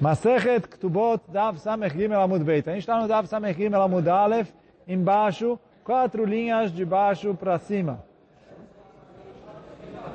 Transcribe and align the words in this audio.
Masechet 0.00 0.68
Ktubot 0.68 1.20
Dav 1.28 1.58
Samech 1.58 1.92
Gimel 1.92 2.20
Amud 2.20 2.44
Beit. 2.44 2.68
A 2.68 2.72
gente 2.72 2.82
está 2.82 3.00
no 3.00 3.08
Dav 3.08 3.26
Samech 3.26 3.56
Gimel 3.56 3.82
Amud 3.82 4.08
Aleph, 4.08 4.52
embaixo, 4.86 5.58
quatro 5.82 6.24
linhas 6.24 6.70
de 6.70 6.84
baixo 6.84 7.34
para 7.34 7.58
cima. 7.58 8.04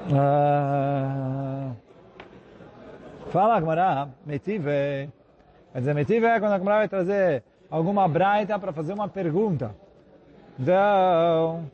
Uh, 0.07 1.75
fala 3.29 3.55
Agmará, 3.55 4.07
Metive. 4.25 5.09
Quer 5.73 5.79
dizer, 5.79 5.93
Metive 5.93 6.25
é 6.27 6.39
quando 6.39 6.53
a 6.53 6.55
Agmará 6.55 6.77
vai 6.77 6.87
trazer 6.87 7.43
alguma 7.69 8.07
braita 8.07 8.57
para 8.57 8.71
fazer 8.71 8.93
uma 8.93 9.09
pergunta. 9.09 9.75
Então, 10.57 11.69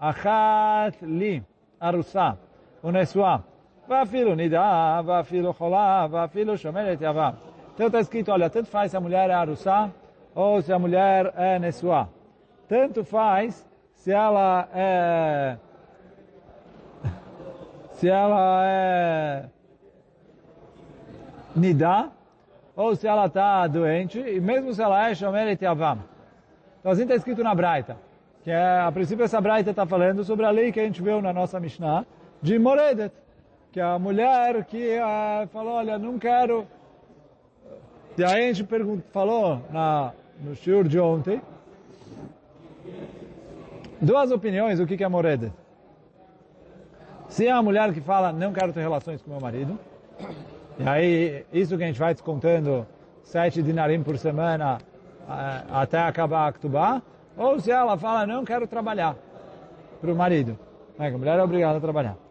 Achat 0.00 1.04
Li, 1.04 1.44
Arusa, 1.78 2.38
Unesua. 2.82 3.51
Vafilo 3.88 4.34
nida, 4.34 5.02
vafilo 5.02 5.52
cholá, 5.52 6.06
vafilo 6.06 6.56
shomeret 6.56 7.02
yavá. 7.02 7.34
Então 7.74 7.86
está 7.86 8.00
escrito, 8.00 8.30
olha, 8.30 8.48
tanto 8.48 8.68
faz 8.68 8.90
se 8.90 8.96
a 8.96 9.00
mulher 9.00 9.28
é 9.30 9.34
arussá 9.34 9.90
ou 10.34 10.62
se 10.62 10.72
a 10.72 10.78
mulher 10.78 11.32
é 11.36 11.58
nesuá. 11.58 12.08
Tanto 12.68 13.04
faz 13.04 13.68
se 13.94 14.12
ela 14.12 14.68
é... 14.74 15.56
se 17.92 18.08
ela 18.08 18.62
é... 18.66 19.44
Nida 21.56 22.10
ou 22.74 22.94
se 22.94 23.06
ela 23.06 23.26
está 23.26 23.66
doente, 23.66 24.18
e 24.18 24.40
mesmo 24.40 24.72
se 24.72 24.80
ela 24.80 25.08
é 25.08 25.14
shomeret 25.14 25.62
yavá. 25.62 25.98
Então 26.80 26.92
assim 26.92 27.02
está 27.02 27.14
escrito 27.14 27.42
na 27.42 27.54
Braita. 27.54 27.96
Que 28.42 28.50
é, 28.50 28.80
a 28.80 28.90
princípio 28.90 29.24
essa 29.24 29.40
Braita 29.40 29.70
está 29.70 29.86
falando 29.86 30.24
sobre 30.24 30.44
a 30.46 30.50
lei 30.50 30.72
que 30.72 30.80
a 30.80 30.84
gente 30.84 31.00
viu 31.02 31.20
na 31.22 31.32
nossa 31.32 31.60
Mishnah 31.60 32.04
de 32.40 32.58
Moredet 32.58 33.12
que 33.72 33.80
a 33.80 33.98
mulher 33.98 34.64
que 34.66 34.98
uh, 34.98 35.48
falou, 35.48 35.74
olha, 35.74 35.98
não 35.98 36.18
quero... 36.18 36.66
E 38.18 38.22
aí 38.22 38.50
a 38.50 38.52
gente 38.52 38.68
falou 39.10 39.62
na, 39.70 40.12
no 40.38 40.54
shiur 40.54 40.86
de 40.86 41.00
ontem, 41.00 41.40
duas 43.98 44.30
opiniões 44.30 44.78
o 44.78 44.86
que, 44.86 45.02
é 45.02 45.08
morede. 45.08 45.50
Se 47.28 47.46
é 47.46 47.50
a 47.50 47.62
mulher 47.62 47.94
que 47.94 48.02
fala, 48.02 48.30
não 48.30 48.52
quero 48.52 48.74
ter 48.74 48.80
relações 48.80 49.22
com 49.22 49.30
meu 49.30 49.40
marido, 49.40 49.78
e 50.78 50.86
aí 50.86 51.46
isso 51.50 51.78
que 51.78 51.84
a 51.84 51.86
gente 51.86 51.98
vai 51.98 52.12
descontando 52.12 52.86
sete 53.22 53.62
dinarim 53.62 54.02
por 54.02 54.18
semana 54.18 54.76
até 55.70 55.98
acabar 56.00 56.48
a 56.48 56.52
Ktubá, 56.52 57.00
ou 57.34 57.58
se 57.58 57.70
ela 57.70 57.96
fala, 57.96 58.26
não 58.26 58.44
quero 58.44 58.66
trabalhar 58.66 59.16
para 60.02 60.12
o 60.12 60.14
marido. 60.14 60.58
É, 60.98 61.06
a 61.08 61.16
mulher 61.16 61.38
é 61.38 61.42
obrigada 61.42 61.78
a 61.78 61.80
trabalhar. 61.80 62.21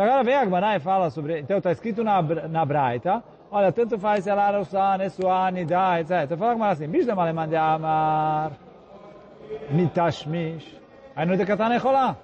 Agora 0.00 0.24
vem 0.24 0.34
a 0.34 0.44
Gemara 0.44 0.76
e 0.76 0.80
fala 0.80 1.10
sobre... 1.10 1.40
Então 1.40 1.58
está 1.58 1.72
escrito 1.72 2.02
na, 2.02 2.22
na 2.22 2.64
Braita, 2.64 3.22
olha, 3.50 3.70
tanto 3.70 3.98
faz 3.98 4.24
se 4.24 4.30
ela 4.30 4.46
arosá, 4.46 4.96
nesuá, 4.96 5.50
nidá, 5.50 6.00
etc. 6.00 6.22
Então 6.24 6.38
fala 6.38 6.52
a 6.52 6.54
Gemara 6.54 6.72
assim, 6.72 6.86
Mishnah 6.86 7.14
malemande 7.14 7.54
amar, 7.54 8.52
mitashmish, 9.70 10.80
aí 11.14 11.26
não 11.26 11.36
decatá 11.36 11.68
necholá. 11.68 12.16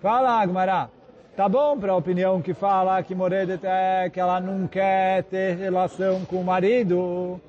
Fala 0.00 0.40
a 0.40 0.44
Gemara, 0.44 0.90
tá 1.36 1.48
bom 1.48 1.78
para 1.78 1.92
a 1.92 1.96
opinião 1.96 2.42
que 2.42 2.52
fala 2.52 3.00
que 3.00 3.14
Moredet 3.14 3.64
é 3.64 4.10
que 4.10 4.18
ela 4.18 4.40
não 4.40 4.66
quer 4.66 5.22
ter 5.22 5.56
relação 5.56 6.24
com 6.24 6.40
o 6.40 6.44
marido, 6.44 7.40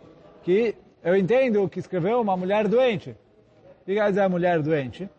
que 0.44 0.76
eu 1.04 1.16
entendo 1.16 1.67
que 1.67 1.80
escreveu 1.80 2.22
uma 2.22 2.38
mulher 2.38 2.67
doente. 2.67 3.17
O 3.81 3.86
que 3.86 3.95
quer 3.95 4.09
dizer 4.09 4.30
mulher 4.30 4.61
doente? 4.61 5.09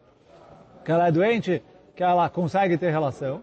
Que 0.85 0.93
ela 0.93 1.09
é 1.09 1.11
doente, 1.11 1.61
que 1.97 2.05
ela 2.05 2.29
consegue 2.29 2.79
ter 2.79 2.93
relação. 2.93 3.43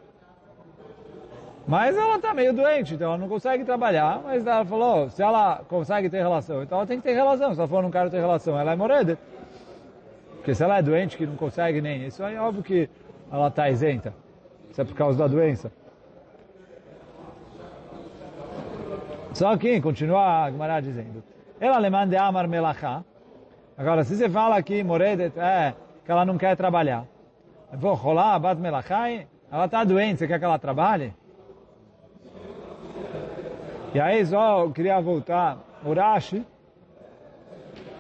Mas 1.68 1.96
ela 1.96 2.16
está 2.16 2.34
meio 2.34 2.54
doente, 2.54 2.96
então 2.96 3.10
ela 3.10 3.18
não 3.18 3.30
consegue 3.30 3.64
trabalhar. 3.64 4.22
Mas 4.24 4.46
ela 4.46 4.66
falou, 4.66 5.10
se 5.10 5.22
ela 5.22 5.64
consegue 5.68 6.10
ter 6.10 6.18
relação, 6.18 6.64
então 6.64 6.80
ela 6.80 6.88
tem 6.88 6.98
que 6.98 7.04
ter 7.04 7.14
relação. 7.14 7.54
Se 7.54 7.60
ela 7.60 7.68
for 7.68 7.84
não 7.84 7.92
quero 7.92 8.10
ter 8.10 8.20
relação, 8.20 8.60
ela 8.60 8.72
é 8.72 8.76
moreda. 8.76 9.18
Porque 10.36 10.56
se 10.56 10.64
ela 10.64 10.78
é 10.78 10.82
doente, 10.82 11.18
que 11.18 11.26
não 11.26 11.36
consegue 11.36 11.82
nem 11.82 12.06
isso, 12.08 12.24
aí 12.24 12.36
é 12.36 12.42
óbvio 12.42 12.64
que 12.64 12.90
ela 13.32 13.48
está 13.48 13.70
isenta. 13.70 14.14
Isso 14.70 14.82
é 14.82 14.84
por 14.84 14.96
causa 14.96 15.20
da 15.20 15.28
doença. 15.28 15.72
Só 19.34 19.56
que, 19.56 19.80
continua 19.80 20.44
a 20.44 20.52
Gemara 20.52 20.82
dizendo, 20.82 21.24
ela 21.60 21.80
le 21.80 21.90
mande 21.90 22.18
amar 22.18 22.48
melachá. 22.48 23.04
Agora, 23.78 24.04
se 24.04 24.16
você 24.16 24.30
fala 24.30 24.62
que 24.62 24.84
moredet 24.84 25.38
é 25.40 25.74
que 26.04 26.12
ela 26.12 26.26
não 26.26 26.38
quer 26.38 26.58
trabalhar, 26.58 27.06
vou 27.72 27.94
rolar, 27.94 28.38
bat 28.40 28.60
melachá, 28.60 29.10
ela 29.52 29.66
está 29.66 29.84
doente, 29.84 30.20
você 30.20 30.28
quer 30.28 30.40
que 30.40 30.46
ela 30.46 30.60
trabalhe? 30.60 31.14
E 33.94 34.00
aí 34.00 34.26
só 34.26 34.62
eu 34.62 34.72
queria 34.72 35.02
voltar, 35.02 35.58
o 35.84 35.94
Rashi, 35.94 36.46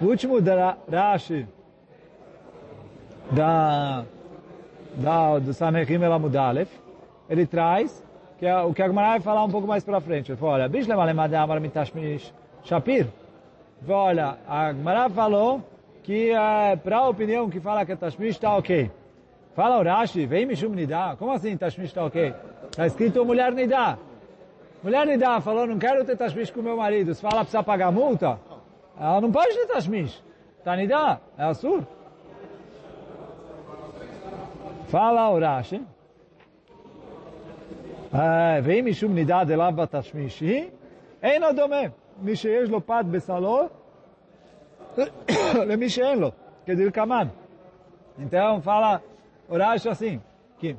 o 0.01 0.05
último 0.05 0.39
da 0.39 0.77
Rashi 0.89 1.45
da, 3.31 4.05
da, 4.95 5.39
do 5.39 5.53
Samechim 5.53 6.01
Elamud 6.01 6.35
Aleph, 6.37 6.71
ele 7.29 7.45
traz 7.45 8.03
que 8.39 8.45
é, 8.45 8.57
o 8.61 8.73
que 8.73 8.81
a 8.81 8.87
Gemara 8.87 9.09
vai 9.09 9.19
falar 9.19 9.43
um 9.43 9.49
pouco 9.49 9.67
mais 9.67 9.83
para 9.83 10.01
frente. 10.01 10.31
Ele 10.31 10.37
falou, 10.37 10.55
olha, 10.55 10.67
Bishlem 10.67 10.99
Alemad 10.99 11.33
Amar 11.35 11.59
Mitashmish 11.59 12.33
Shapir. 12.63 13.07
Olha, 13.87 14.37
a 14.47 14.73
Gemara 14.73 15.09
falou 15.09 15.61
que 16.03 16.31
é, 16.31 16.75
para 16.75 16.97
a 16.97 17.09
opinião 17.09 17.49
que 17.49 17.59
fala 17.59 17.85
que 17.85 17.95
Tashmish 17.95 18.35
está 18.35 18.55
ok. 18.55 18.89
Fala 19.53 19.79
o 19.79 19.83
Rashi, 19.83 20.25
vem 20.25 20.45
Mishum 20.45 20.69
Nidá. 20.69 21.15
Como 21.19 21.31
assim 21.31 21.57
Tashmish 21.57 21.89
está 21.89 22.05
ok? 22.05 22.33
Está 22.69 22.87
escrito 22.87 23.25
mulher 23.25 23.51
Nidá. 23.51 23.97
Mulher 24.82 25.06
Nidá 25.06 25.40
falou, 25.40 25.66
não 25.66 25.78
quero 25.78 26.04
ter 26.04 26.16
tashmish 26.16 26.50
com 26.50 26.62
meu 26.62 26.76
marido. 26.76 27.14
Se 27.14 27.20
fala, 27.20 27.40
precisa 27.40 27.62
pagar 27.62 27.90
multa, 27.90 28.38
ela 28.98 29.20
não 29.20 29.32
pode 29.32 29.54
ter 29.54 29.66
tashmish. 29.66 30.22
Tá 30.64 30.76
Nidá, 30.76 31.20
é 31.38 31.44
assur. 31.44 31.86
Fala 34.88 35.30
o 35.30 35.38
Rashi. 35.38 35.82
ואם 38.62 38.86
משום 38.86 39.14
נידה 39.14 39.44
דלאו 39.44 39.72
בתשמישי, 39.72 40.68
אין 41.22 41.44
עוד 41.44 41.56
דומה. 41.56 41.82
מי 42.22 42.36
שיש 42.36 42.70
לו 42.70 42.86
פת 42.86 43.04
בסלו, 43.10 43.68
למי 45.54 45.88
שאין 45.88 46.18
לו, 46.18 46.30
כדלקמן. 46.66 47.28
Então 48.18 48.62
fala, 48.62 49.02
Urash 49.50 49.86
assim, 49.86 50.22
que 50.58 50.74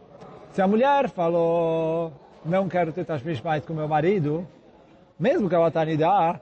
se 0.51 0.61
a 0.61 0.67
mulher 0.67 1.07
falou, 1.07 2.11
não 2.44 2.68
quero 2.68 2.92
ter 2.92 3.04
tashmish 3.04 3.42
mais 3.42 3.64
com 3.64 3.72
meu 3.74 3.88
marido, 3.88 4.46
mesmo 5.18 5.48
que 5.48 5.54
ela 5.54 5.68
está 5.68 5.84
nidá, 5.84 6.40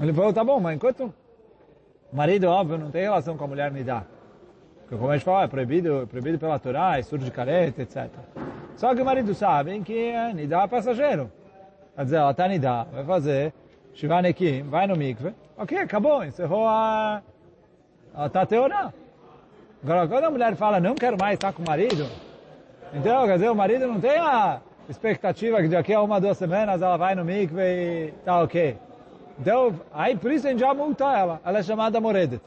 ele 0.00 0.12
falou, 0.12 0.32
tá 0.32 0.44
bom, 0.44 0.60
mas 0.60 0.76
enquanto 0.76 1.12
o 2.12 2.16
marido, 2.16 2.48
óbvio, 2.48 2.78
não 2.78 2.90
tem 2.90 3.02
relação 3.02 3.36
com 3.36 3.44
a 3.44 3.48
mulher 3.48 3.70
nidá, 3.72 4.04
porque 4.80 4.96
como 4.96 5.10
a 5.10 5.16
gente 5.16 5.24
fala, 5.24 5.44
é 5.44 5.48
proibido, 5.48 6.02
é 6.02 6.06
proibido 6.06 6.38
pela 6.38 6.58
Torá, 6.58 6.98
é 6.98 7.02
surdo 7.02 7.24
de 7.24 7.30
careta, 7.30 7.82
etc. 7.82 8.08
Só 8.76 8.94
que 8.94 9.02
o 9.02 9.04
marido 9.04 9.34
sabe 9.34 9.80
que 9.80 10.12
nidá 10.34 10.62
é 10.62 10.66
passageiro. 10.66 11.30
Quer 11.96 12.04
dizer, 12.04 12.16
ela 12.16 12.32
está 12.32 12.48
nidá, 12.48 12.84
vai 12.92 13.04
fazer 13.04 13.52
shivanekim, 13.94 14.64
vai 14.64 14.86
no 14.86 14.96
mikve, 14.96 15.32
ok, 15.56 15.78
acabou, 15.78 16.24
encerrou 16.24 16.66
a... 16.66 17.22
Ela 18.14 18.26
está 18.26 18.44
teorá. 18.44 18.92
Agora, 19.82 20.08
quando 20.08 20.24
a 20.24 20.30
mulher 20.30 20.56
fala, 20.56 20.80
não 20.80 20.94
quero 20.94 21.16
mais 21.18 21.34
estar 21.34 21.52
com 21.52 21.62
o 21.62 21.66
marido, 21.66 22.06
então, 22.94 23.26
quer 23.26 23.34
dizer, 23.34 23.50
o 23.50 23.54
marido 23.56 23.86
não 23.86 24.00
tem 24.00 24.18
a 24.18 24.60
expectativa 24.88 25.60
que 25.60 25.68
daqui 25.68 25.92
a 25.92 26.00
uma, 26.00 26.20
duas 26.20 26.38
semanas 26.38 26.80
ela 26.80 26.96
vai 26.96 27.14
no 27.14 27.24
mikve 27.24 27.60
e 27.60 28.12
tá 28.24 28.40
ok. 28.40 28.78
Então, 29.38 29.80
aí 29.92 30.16
por 30.16 30.30
isso 30.30 30.46
a 30.46 30.50
gente 30.50 30.60
já 30.60 30.72
multa 30.72 31.04
ela. 31.04 31.40
Ela 31.44 31.58
é 31.58 31.62
chamada 31.62 32.00
moredet. 32.00 32.40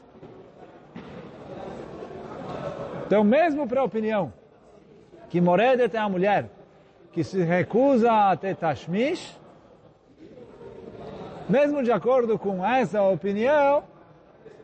Então, 3.06 3.22
mesmo 3.22 3.66
para 3.66 3.82
a 3.82 3.84
opinião 3.84 4.32
que 5.28 5.40
moredet 5.40 5.94
é 5.94 5.98
a 5.98 6.08
mulher 6.08 6.46
que 7.12 7.22
se 7.22 7.42
recusa 7.42 8.10
a 8.10 8.36
ter 8.36 8.56
tashmish, 8.56 9.38
mesmo 11.48 11.82
de 11.82 11.92
acordo 11.92 12.38
com 12.38 12.64
essa 12.64 13.02
opinião, 13.02 13.82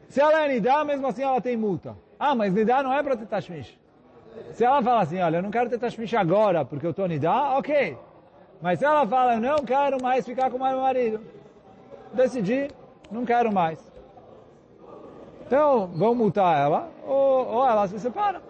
se 0.09 0.21
ela 0.21 0.45
é 0.45 0.49
nidá, 0.49 0.85
mesmo 0.85 1.07
assim 1.07 1.23
ela 1.23 1.41
tem 1.41 1.57
multa. 1.57 1.97
Ah, 2.19 2.35
mas 2.35 2.55
nidá 2.55 2.83
não 2.83 2.93
é 2.93 3.03
para 3.03 3.17
ter 3.17 3.27
tashmish. 3.27 3.84
Se 4.53 4.65
ela 4.65 4.83
fala 4.83 5.03
assim, 5.03 5.21
olha, 5.21 5.39
eu 5.39 5.43
não 5.43 5.51
quero 5.51 5.69
ter 5.71 5.79
tashmish 5.79 6.15
agora 6.15 6.65
porque 6.65 6.87
eu 6.87 6.91
estou 6.91 7.09
nidá, 7.09 7.57
ok. 7.59 7.97
Mas 8.61 8.79
se 8.79 8.85
ela 8.85 9.07
fala, 9.07 9.35
eu 9.35 9.41
não 9.41 9.59
quero 9.59 10.03
mais 10.03 10.25
ficar 10.25 10.51
com 10.51 10.59
meu 10.59 10.81
marido, 10.81 11.21
decidi, 12.13 12.69
não 13.11 13.25
quero 13.25 13.53
mais. 13.53 13.79
Então, 15.47 15.89
vão 15.89 16.15
multar 16.15 16.59
ela, 16.59 16.89
ou, 17.07 17.47
ou 17.47 17.67
ela 17.69 17.87
se 17.87 17.99
separa. 18.01 18.41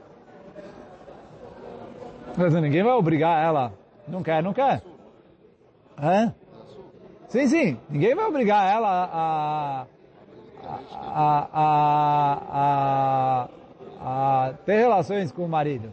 Mas 2.36 2.54
ninguém 2.54 2.82
vai 2.82 2.92
obrigar 2.92 3.44
ela. 3.44 3.72
Não 4.06 4.22
quer, 4.22 4.42
não 4.42 4.52
quer. 4.52 4.82
É? 6.00 6.32
Sim, 7.28 7.46
sim. 7.46 7.78
Ninguém 7.88 8.14
vai 8.14 8.26
obrigar 8.26 8.72
ela 8.72 8.88
a, 8.88 9.86
a, 11.02 11.48
a, 11.52 12.38
a 12.52 12.63
ter 14.64 14.76
relações 14.76 15.30
com 15.30 15.44
o 15.44 15.48
marido. 15.48 15.92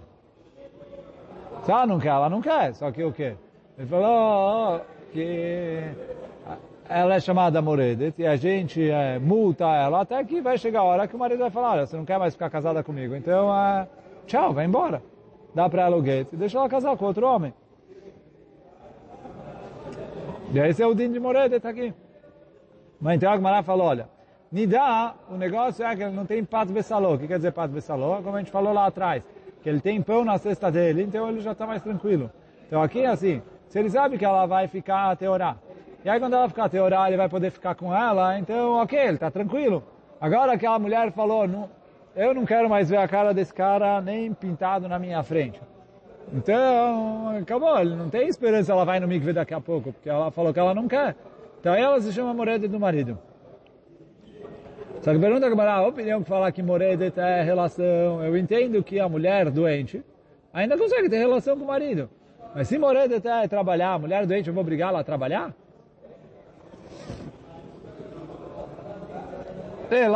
Se 1.64 1.72
ela 1.72 1.86
não 1.86 2.00
quer, 2.00 2.10
ela 2.10 2.30
não 2.30 2.42
quer. 2.42 2.74
Só 2.74 2.92
que 2.92 3.04
o 3.04 3.12
quê? 3.12 3.36
Ele 3.78 3.88
falou 3.88 4.78
oh, 4.78 5.12
que 5.12 5.84
ela 6.90 7.16
é 7.16 7.20
chamada 7.20 7.62
Moredet 7.62 8.22
e 8.22 8.26
a 8.26 8.36
gente 8.36 8.90
é, 8.90 9.18
multa 9.20 9.66
ela 9.66 10.02
até 10.02 10.24
que 10.24 10.42
vai 10.42 10.58
chegar 10.58 10.82
a 10.82 10.84
hora 10.84 11.08
que 11.08 11.16
o 11.16 11.20
marido 11.20 11.40
vai 11.40 11.50
falar, 11.50 11.72
olha, 11.72 11.86
você 11.86 11.96
não 11.96 12.06
quer 12.06 12.20
mais 12.20 12.34
ficar 12.34 12.50
casada 12.50 12.84
comigo, 12.84 13.16
então 13.16 13.54
é, 13.56 13.88
tchau, 14.26 14.54
vai 14.54 14.66
embora. 14.66 15.02
Dá 15.54 15.70
para 15.70 15.84
ela 15.84 15.98
o 15.98 16.02
gueto 16.02 16.36
e 16.36 16.38
deixa 16.38 16.58
ela 16.58 16.70
casar 16.70 16.96
com 16.98 17.06
outro 17.06 17.26
homem. 17.26 17.54
E 20.54 20.60
esse 20.60 20.82
é 20.82 20.88
o 20.88 20.94
din 20.94 21.12
de 21.12 21.20
Moredet 21.20 21.66
aqui. 21.66 21.94
Mas 23.00 23.16
então 23.16 23.32
a 23.32 23.36
Gemara 23.36 23.64
falou, 23.64 23.88
olha, 23.88 24.10
Nidá, 24.52 25.16
o 25.30 25.38
negócio 25.38 25.86
é 25.86 25.96
que 25.96 26.04
ele 26.04 26.12
não 26.12 26.26
tem 26.26 26.44
pat 26.44 26.70
bessalô. 26.70 27.14
O 27.14 27.18
que 27.18 27.26
quer 27.26 27.38
dizer 27.38 27.54
pat 27.54 27.72
bessalô? 27.72 28.22
Como 28.22 28.36
a 28.36 28.40
gente 28.40 28.52
falou 28.52 28.74
lá 28.74 28.88
atrás, 28.88 29.24
que 29.64 29.70
ele 29.70 29.80
tem 29.80 30.02
pão 30.02 30.26
na 30.26 30.38
cesta 30.38 30.70
dele, 30.70 31.04
então 31.04 31.30
ele 31.30 31.40
já 31.40 31.54
está 31.54 31.66
mais 31.66 31.82
tranquilo. 31.82 32.30
Então 32.68 32.84
aqui 32.84 33.00
é 33.00 33.08
assim, 33.08 33.42
se 33.70 33.80
ele 33.80 33.90
sabe 33.90 34.18
que 34.18 34.26
ela 34.26 34.46
vai 34.46 34.68
ficar 34.68 35.10
até 35.10 35.30
orar, 35.30 35.58
e 36.04 36.10
aí 36.10 36.20
quando 36.20 36.34
ela 36.34 36.50
ficar 36.50 36.66
até 36.66 36.82
orar, 36.82 37.08
ele 37.08 37.16
vai 37.16 37.30
poder 37.30 37.50
ficar 37.50 37.76
com 37.76 37.96
ela, 37.96 38.38
então 38.40 38.82
ok, 38.82 39.00
ele 39.00 39.14
está 39.14 39.32
tranquilo. 39.32 39.84
Agora 40.20 40.52
aquela 40.52 40.78
mulher 40.78 41.14
falou, 41.14 41.48
não, 41.48 41.70
eu 42.14 42.34
não 42.34 42.46
quero 42.46 42.70
mais 42.70 42.90
ver 42.90 42.98
a 42.98 43.08
cara 43.08 43.34
desse 43.34 43.54
cara 43.54 44.02
nem 44.02 44.34
pintado 44.34 44.86
na 44.90 45.00
minha 45.00 45.24
frente. 45.24 45.62
Então, 46.34 47.38
acabou, 47.42 47.80
ele 47.80 47.96
não 47.96 48.10
tem 48.10 48.28
esperança, 48.28 48.74
ela 48.74 48.84
vai 48.84 49.00
no 49.00 49.08
mikve 49.08 49.32
daqui 49.32 49.54
a 49.54 49.62
pouco, 49.62 49.94
porque 49.94 50.10
ela 50.10 50.30
falou 50.30 50.54
que 50.54 50.60
ela 50.60 50.76
não 50.76 50.90
quer. 50.90 51.16
Então 51.62 51.74
ela 51.74 52.02
se 52.02 52.12
chama 52.12 52.34
moreda 52.34 52.68
do 52.68 52.80
marido. 52.80 53.18
Só 55.02 55.12
que 55.14 55.20
pergunta 55.20 55.50
que 55.50 55.60
a 55.60 55.82
opinião 55.88 56.22
que 56.22 56.30
falar 56.30 56.52
que 56.52 56.62
moredet 56.62 57.20
é 57.20 57.42
relação, 57.42 58.24
eu 58.24 58.38
entendo 58.38 58.84
que 58.84 59.00
a 59.00 59.10
mulher 59.10 59.50
doente 59.50 60.04
ainda 60.54 60.78
consegue 60.78 61.10
ter 61.10 61.18
relação 61.18 61.58
com 61.58 61.64
o 61.64 61.68
marido. 61.68 62.08
Mas 62.54 62.68
se 62.68 62.78
moredet 62.78 63.28
é 63.28 63.48
trabalhar, 63.48 63.94
a 63.94 64.00
mulher 64.00 64.28
doente, 64.28 64.48
eu 64.48 64.54
vou 64.54 64.62
obrigá-la 64.62 65.00
a 65.00 65.04
trabalhar? 65.04 65.56
Sei. 69.90 70.08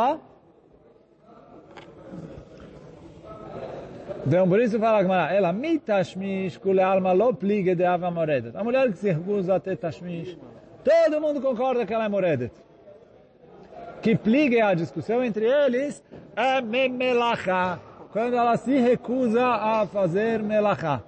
Então, 4.24 4.48
por 4.48 4.60
isso 4.60 4.78
fala 4.78 5.24
a 5.26 5.32
ela 5.32 5.52
mitashmish 5.52 6.58
kule 6.58 6.80
alma 6.80 7.12
lo 7.12 7.34
plige 7.34 7.74
de 7.74 7.84
ava 7.84 8.10
moredet. 8.10 8.56
A 8.56 8.62
mulher 8.62 8.90
que 8.92 8.98
se 8.98 9.10
recusa 9.10 9.56
a 9.56 9.60
ter 9.60 9.76
tashmish, 9.76 10.38
todo 10.84 11.20
mundo 11.20 11.40
concorda 11.40 11.84
que 11.84 11.92
ela 11.92 12.04
é 12.04 12.08
moredet 12.08 12.65
que 14.06 14.14
pligue 14.14 14.60
a 14.60 14.72
discussão 14.72 15.24
entre 15.24 15.44
eles 15.44 16.00
é 16.36 16.60
memelacha, 16.60 17.80
quando 18.12 18.36
ela 18.36 18.56
se 18.56 18.78
recusa 18.78 19.44
a 19.44 19.84
fazer 19.84 20.44
melacha. 20.44 21.02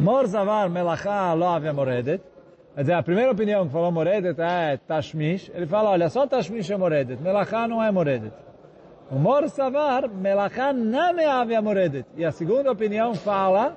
Morzavar 0.00 0.70
melacha 0.70 1.34
lo 1.34 1.46
ave 1.48 1.70
moredet. 1.70 2.22
Quer 2.74 2.80
dizer, 2.80 2.94
a 2.94 3.02
primeira 3.02 3.30
opinião 3.30 3.66
que 3.66 3.72
falou 3.74 3.92
moredet 3.92 4.40
é 4.40 4.78
tashmish. 4.78 5.52
Ele 5.54 5.66
fala, 5.66 5.90
olha, 5.90 6.08
só 6.08 6.26
tashmish 6.26 6.70
é 6.70 6.78
moredet, 6.78 7.22
melacha 7.22 7.68
não 7.68 7.82
é 7.84 7.92
moredet. 7.92 8.32
O 9.10 9.16
morzavar 9.16 10.08
melacha 10.08 10.72
não 10.72 11.30
ave 11.30 11.60
moredet. 11.60 12.06
E 12.16 12.24
a 12.24 12.32
segunda 12.32 12.72
opinião 12.72 13.14
fala 13.14 13.76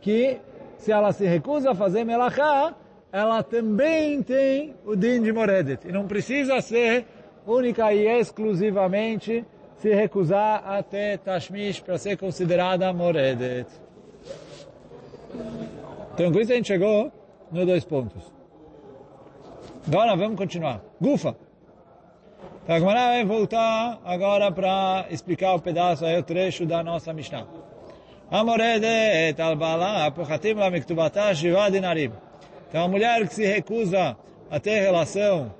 que 0.00 0.40
se 0.78 0.92
ela 0.92 1.12
se 1.12 1.26
recusa 1.26 1.70
a 1.70 1.74
fazer 1.74 2.04
melachá, 2.04 2.74
ela 3.12 3.42
também 3.42 4.22
tem 4.22 4.74
o 4.84 4.94
din 4.94 5.22
de 5.22 5.32
moredet. 5.32 5.86
E 5.88 5.92
não 5.92 6.06
precisa 6.06 6.60
ser 6.60 7.06
única 7.46 7.92
e 7.92 8.06
exclusivamente 8.06 9.44
se 9.76 9.94
recusar 9.94 10.62
a 10.66 10.82
ter 10.82 11.18
tashmish 11.18 11.80
para 11.80 11.98
ser 11.98 12.16
considerada 12.16 12.92
moredet. 12.92 13.66
Então 16.14 16.32
com 16.32 16.40
isso 16.40 16.52
a 16.52 16.56
gente 16.56 16.66
chegou 16.66 17.12
nos 17.50 17.66
dois 17.66 17.84
pontos. 17.84 18.22
Agora 19.86 20.16
vamos 20.16 20.36
continuar. 20.36 20.80
Gufa. 21.00 21.36
Então 22.64 22.74
a 22.74 22.80
vai 22.80 23.24
voltar 23.24 24.00
agora 24.04 24.50
para 24.50 25.06
explicar 25.10 25.54
o 25.54 25.60
pedaço, 25.60 26.04
aí 26.04 26.18
o 26.18 26.22
trecho 26.22 26.66
da 26.66 26.82
nossa 26.82 27.12
Mishnah. 27.12 27.46
Amoredet 28.30 29.40
albala 29.40 30.06
apochatim 30.06 30.54
la 30.54 30.70
miktubatá 30.70 31.32
shiva 31.32 31.70
dinarim. 31.70 32.12
Então 32.68 32.84
a 32.84 32.88
mulher 32.88 33.26
que 33.28 33.34
se 33.34 33.46
recusa 33.46 34.16
a 34.50 34.58
ter 34.58 34.80
relação 34.80 35.54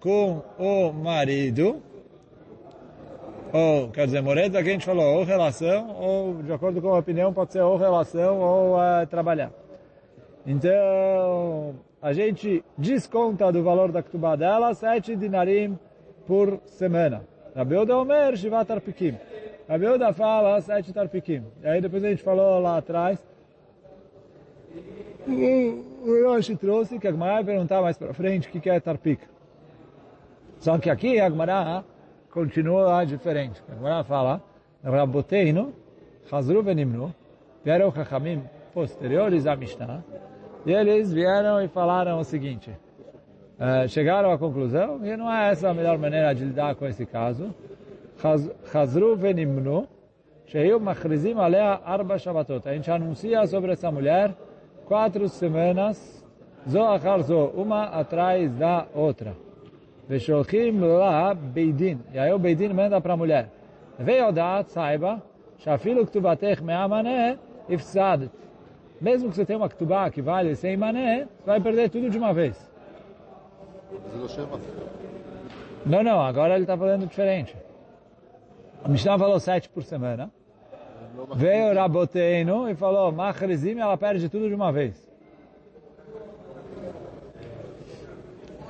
com 0.00 0.42
o 0.58 0.92
marido, 0.92 1.82
ou, 3.52 3.88
quer 3.88 4.06
dizer, 4.06 4.22
moredet 4.22 4.56
aqui 4.56 4.68
a 4.68 4.72
gente 4.72 4.84
falou, 4.84 5.18
ou 5.18 5.24
relação, 5.24 5.96
ou, 5.98 6.42
de 6.42 6.52
acordo 6.52 6.80
com 6.80 6.94
a 6.94 6.98
opinião, 6.98 7.32
pode 7.32 7.52
ser 7.52 7.62
ou 7.62 7.76
relação 7.76 8.38
ou 8.38 8.76
uh, 8.76 9.06
trabalhar. 9.08 9.50
Então, 10.46 11.74
a 12.00 12.12
gente 12.12 12.62
desconta 12.78 13.50
do 13.50 13.62
valor 13.62 13.90
da 13.92 14.02
ktubá 14.02 14.36
dela 14.36 14.72
sete 14.74 15.16
dinarim 15.16 15.78
por 16.26 16.60
semana. 16.66 17.24
Rabiuda 17.56 17.96
Omer 17.96 18.36
Shivat 18.36 18.68
piquim. 18.80 19.16
A 19.70 19.78
Beuda 19.78 20.12
fala 20.12 20.60
sete 20.60 20.92
tarpikim. 20.92 21.44
E 21.62 21.68
aí 21.68 21.80
depois 21.80 22.02
a 22.02 22.10
gente 22.10 22.24
falou 22.24 22.58
lá 22.58 22.78
atrás, 22.78 23.24
o 25.28 26.24
Roshi 26.24 26.56
trouxe 26.56 26.98
que 26.98 27.06
a 27.06 27.12
Gemara 27.12 27.34
vai 27.34 27.44
perguntar 27.44 27.80
mais 27.80 27.96
para 27.96 28.12
frente 28.12 28.48
o 28.48 28.50
que 28.50 28.68
é 28.68 28.80
tarpik. 28.80 29.22
Só 30.58 30.76
que 30.76 30.90
aqui 30.90 31.20
a 31.20 31.30
Gemara 31.30 31.84
continua 32.32 33.04
diferente. 33.04 33.62
A 33.70 33.76
Gemara 33.76 34.02
fala, 34.02 34.42
Raboteino, 34.82 35.72
Chazru 36.28 36.64
Benimnu, 36.64 37.14
vieram 37.64 37.94
Chachamim 37.94 38.42
posteriores 38.74 39.46
à 39.46 39.54
Mishnah, 39.54 40.02
e 40.66 40.72
eles 40.72 41.12
vieram 41.12 41.62
e 41.62 41.68
falaram 41.68 42.18
o 42.18 42.24
seguinte, 42.24 42.72
uh, 43.56 43.88
chegaram 43.88 44.32
à 44.32 44.36
conclusão 44.36 44.98
que 44.98 45.16
não 45.16 45.32
é 45.32 45.52
essa 45.52 45.70
a 45.70 45.74
melhor 45.74 45.96
maneira 45.96 46.34
de 46.34 46.44
lidar 46.44 46.74
com 46.74 46.86
esse 46.88 47.06
caso, 47.06 47.54
Chazru 48.20 49.16
venimnu, 49.16 49.86
sheyu 50.46 50.78
machrizim 50.78 51.38
alea 51.38 51.80
arba 51.84 52.18
shabatot. 52.18 52.66
A 52.66 52.74
gente 52.74 52.90
anuncia 52.90 53.46
sobre 53.46 53.72
essa 53.72 53.90
mulher 53.90 54.34
quatro 54.86 55.28
semanas, 55.28 56.24
zo 56.68 56.82
achar 56.82 57.22
zo, 57.22 57.46
uma 57.54 57.84
atrás 57.84 58.52
da 58.58 58.86
outra. 58.94 59.34
Vesholchim 60.08 60.80
la 60.80 61.34
beidin. 61.34 61.98
E 62.12 62.18
aí 62.18 62.32
o 62.32 62.38
beidin 62.38 62.72
manda 62.74 63.00
para 63.00 63.14
a 63.14 63.16
mulher. 63.16 63.48
Veiodat, 63.98 64.70
saiba, 64.70 65.22
shafilu 65.58 66.04
ktubatech 66.06 66.62
me'amane, 66.62 67.38
ifsadet. 67.68 68.30
Mesmo 69.00 69.30
que 69.30 69.36
você 69.36 69.46
tenha 69.46 69.58
uma 69.58 69.68
ktubá 69.68 70.10
que 70.10 70.20
vale 70.20 70.54
100 70.54 70.76
mané, 70.76 71.26
você 71.38 71.46
vai 71.46 71.60
perder 71.60 71.88
tudo 71.88 72.10
de 72.10 72.18
uma 72.18 72.34
vez. 72.34 72.70
Não, 75.86 76.02
não, 76.02 76.20
agora 76.20 76.54
ele 76.54 76.64
está 76.64 76.76
falando 76.76 77.06
diferente. 77.06 77.56
A 78.82 78.88
Mishnah 78.88 79.18
falou 79.18 79.38
sete 79.38 79.68
por 79.68 79.82
semana. 79.82 80.30
Veio 81.34 81.74
Raboteino 81.74 82.68
e 82.68 82.74
falou, 82.74 83.12
Machrizim, 83.12 83.78
ela 83.78 83.96
perde 83.96 84.28
tudo 84.28 84.48
de 84.48 84.54
uma 84.54 84.72
vez. 84.72 85.10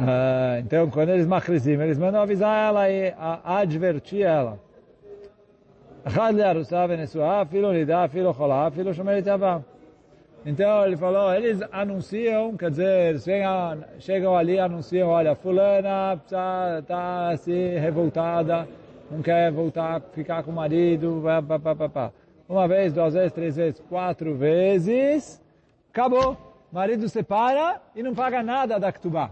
Uh, 0.00 0.58
então, 0.60 0.88
quando 0.90 1.10
eles 1.10 1.26
machrizim, 1.26 1.72
eles 1.72 1.98
mandam 1.98 2.22
avisar 2.22 2.68
ela 2.68 2.88
e 2.88 3.12
advertir 3.44 4.22
ela. 4.22 4.58
Então 10.46 10.86
ele 10.86 10.96
falou, 10.96 11.34
eles 11.34 11.60
anunciam, 11.70 12.56
quer 12.56 12.70
dizer, 12.70 13.20
chegam 13.98 14.34
ali 14.34 14.54
e 14.54 14.58
anunciam, 14.58 15.10
olha, 15.10 15.34
fulana 15.34 16.14
está 16.14 16.80
tá, 16.86 17.36
se 17.36 17.52
revoltada, 17.78 18.66
não 19.10 19.22
quer 19.22 19.50
voltar, 19.50 20.00
ficar 20.12 20.42
com 20.42 20.52
o 20.52 20.54
marido, 20.54 21.20
pá, 21.46 21.58
pá, 21.58 21.74
pá, 21.74 21.88
pá. 21.88 22.12
Uma 22.48 22.68
vez, 22.68 22.92
duas 22.92 23.14
vezes, 23.14 23.32
três 23.32 23.56
vezes, 23.56 23.80
quatro 23.88 24.36
vezes, 24.36 25.42
acabou. 25.92 26.36
Marido 26.72 27.08
separa 27.08 27.80
e 27.94 28.02
não 28.02 28.14
paga 28.14 28.42
nada 28.42 28.78
da 28.78 28.92
Ktubá. 28.92 29.30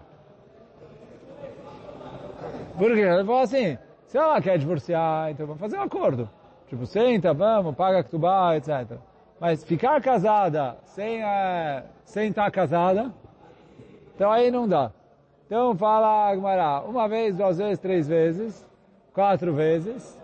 Por 2.77 2.95
quê? 2.95 3.01
Ele 3.01 3.25
falou 3.25 3.43
assim, 3.43 3.79
se 4.07 4.19
ela 4.19 4.41
quer 4.41 4.59
divorciar, 4.59 5.31
então 5.31 5.47
vamos 5.47 5.61
fazer 5.61 5.79
um 5.79 5.83
acordo. 5.83 6.29
Tipo, 6.69 6.85
senta, 6.85 7.33
vamos, 7.33 7.75
paga 7.75 8.05
a 8.05 8.57
etc. 8.57 8.99
Mas 9.41 9.65
ficar 9.65 10.01
casada 10.01 10.77
sem, 10.85 11.23
é, 11.23 11.85
sem 12.05 12.29
estar 12.29 12.51
casada, 12.51 13.13
então 14.15 14.31
aí 14.31 14.51
não 14.51 14.69
dá. 14.69 14.91
Então 15.47 15.75
fala 15.77 16.31
Agmará, 16.31 16.83
uma 16.83 17.09
vez, 17.09 17.37
duas 17.37 17.59
vezes, 17.59 17.79
três 17.79 18.07
vezes, 18.07 18.68
quatro 19.19 19.53
vezes, 19.53 20.17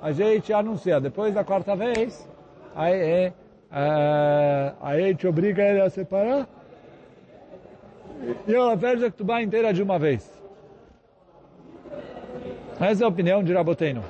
a 0.00 0.10
gente 0.10 0.54
anuncia. 0.54 0.98
Depois 0.98 1.34
da 1.34 1.44
quarta 1.44 1.76
vez, 1.76 2.26
aí, 2.74 2.94
é, 2.94 3.32
é, 3.70 4.72
a 4.80 4.98
gente 4.98 5.26
obriga 5.26 5.62
ele 5.62 5.82
a 5.82 5.90
separar 5.90 6.48
e 8.46 8.54
ela 8.54 8.74
perde 8.74 9.04
a 9.04 9.10
Ketubá 9.10 9.42
inteira 9.42 9.70
de 9.70 9.82
uma 9.82 9.98
vez. 9.98 10.32
Essa 12.80 13.02
é 13.02 13.04
a 13.04 13.08
opinião 13.08 13.44
de 13.44 13.52
Raboteno. 13.52 14.02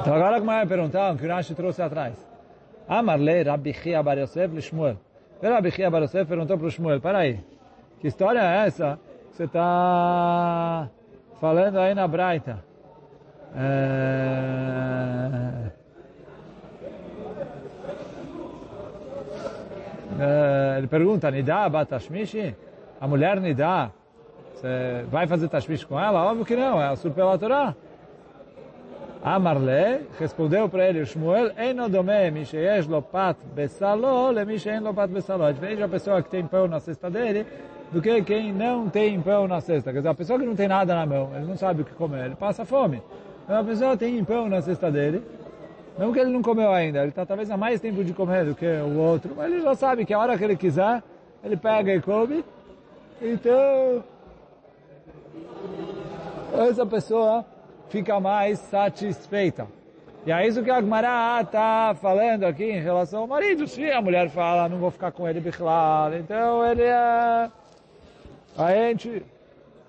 Então 0.00 0.12
agora 0.12 0.40
como 0.40 0.50
é 0.50 0.66
perguntar 0.66 1.14
o 1.14 1.16
que 1.16 1.24
o 1.24 1.28
Rashi 1.28 1.54
trouxe 1.54 1.80
atrás? 1.82 2.14
Amarle 2.88 3.44
Rabbi 3.44 3.72
Chia 3.74 4.02
Bar 4.02 4.18
Yosef 4.18 4.52
le 4.52 4.60
Shmuel. 5.40 5.52
O 5.52 5.54
Rabbi 5.54 5.70
Chia 5.70 5.90
Bar 5.90 6.02
Yosef 6.02 6.28
perguntou 6.28 6.58
para 6.58 6.66
o 6.66 6.70
Shmuel, 6.70 7.00
peraí, 7.00 7.40
que 8.00 8.08
história 8.08 8.40
é 8.40 8.66
essa 8.66 8.98
que 9.30 9.36
você 9.36 9.44
está 9.44 10.88
falando 11.40 11.78
aí 11.78 11.94
na 11.94 12.08
Braita? 12.08 12.64
É... 13.56 14.08
É, 20.20 20.78
ele 20.78 20.88
pergunta, 20.88 21.30
Nidá 21.30 21.68
Batashmishi? 21.68 22.56
A 23.00 23.06
mulher 23.06 23.40
Nidá, 23.40 23.92
você 24.52 25.04
vai 25.08 25.28
fazer 25.28 25.48
Tashmish 25.48 25.84
com 25.84 25.98
ela? 25.98 26.24
Óbvio 26.24 26.44
que 26.44 26.56
não, 26.56 26.82
é 26.82 26.88
a 26.88 27.38
Torá. 27.38 27.76
Amarle, 29.22 30.06
respondeu 30.18 30.68
para 30.68 30.88
ele 30.88 31.04
Shmuel, 31.04 31.52
Eno 31.56 31.88
dome 31.88 32.30
mi 32.30 32.44
sheyesh 32.44 32.86
lo 32.86 33.02
pat 33.02 33.36
besalo, 33.54 34.30
le 34.30 34.44
mi 34.44 34.58
sheyen 34.58 34.82
lo 34.82 34.94
pat 34.94 35.10
besalo. 35.10 35.44
É 35.44 35.52
diferente 35.52 35.82
a 35.82 35.88
pessoa 35.88 36.22
que 36.22 36.30
tem 36.30 36.46
pão 36.46 36.68
na 36.68 36.78
cesta 36.78 37.10
dele, 37.10 37.44
do 37.90 38.00
que 38.00 38.22
quem 38.22 38.52
não 38.52 38.88
tem 38.88 39.20
pão 39.20 39.48
na 39.48 39.60
cesta. 39.60 39.92
Quer 39.92 39.98
dizer, 39.98 40.08
a 40.08 40.14
pessoa 40.14 40.38
que 40.38 40.46
não 40.46 40.54
tem 40.54 40.68
nada 40.68 40.94
na 40.94 41.04
mão, 41.04 41.30
ele 41.34 41.46
não 41.46 41.56
sabe 41.56 41.82
o 41.82 41.84
que 41.84 41.92
comer, 41.94 42.26
ele 42.26 42.36
passa 42.36 42.64
fome. 42.64 43.02
Então 43.44 43.58
a 43.58 43.64
pessoa 43.64 43.96
tem 43.96 44.22
pão 44.24 44.48
na 44.48 44.62
cesta 44.62 44.90
dele, 44.90 45.22
mesmo 45.98 46.12
que 46.12 46.20
ele 46.20 46.30
não 46.30 46.40
comeu 46.40 46.72
ainda, 46.72 47.00
ele 47.00 47.08
está 47.08 47.26
talvez 47.26 47.50
há 47.50 47.56
mais 47.56 47.80
tempo 47.80 48.04
de 48.04 48.12
comer 48.12 48.44
do 48.44 48.54
que 48.54 48.66
o 48.66 48.98
outro, 48.98 49.34
mas 49.36 49.50
ele 49.50 49.62
já 49.62 49.74
sabe 49.74 50.04
que 50.04 50.14
a 50.14 50.18
hora 50.18 50.38
que 50.38 50.44
ele 50.44 50.56
quiser, 50.56 51.02
ele 51.42 51.56
pega 51.56 51.92
e 51.92 52.00
come. 52.00 52.44
Então, 53.20 54.04
essa 56.68 56.86
pessoa 56.86 57.44
fica 57.88 58.18
mais 58.20 58.58
satisfeita. 58.58 59.66
E 60.26 60.32
é 60.32 60.46
isso 60.46 60.62
que 60.62 60.70
a 60.70 60.76
Agmará 60.76 61.40
está 61.42 61.94
falando 62.00 62.44
aqui 62.44 62.64
em 62.64 62.80
relação 62.80 63.20
ao 63.20 63.26
marido. 63.26 63.66
Se 63.66 63.90
a 63.90 64.02
mulher 64.02 64.28
fala, 64.28 64.68
não 64.68 64.78
vou 64.78 64.90
ficar 64.90 65.10
com 65.12 65.26
ele 65.28 65.40
bichlal, 65.40 66.12
então 66.14 66.64
ele 66.66 66.82
é... 66.82 67.50
A 68.56 68.70
gente... 68.72 69.24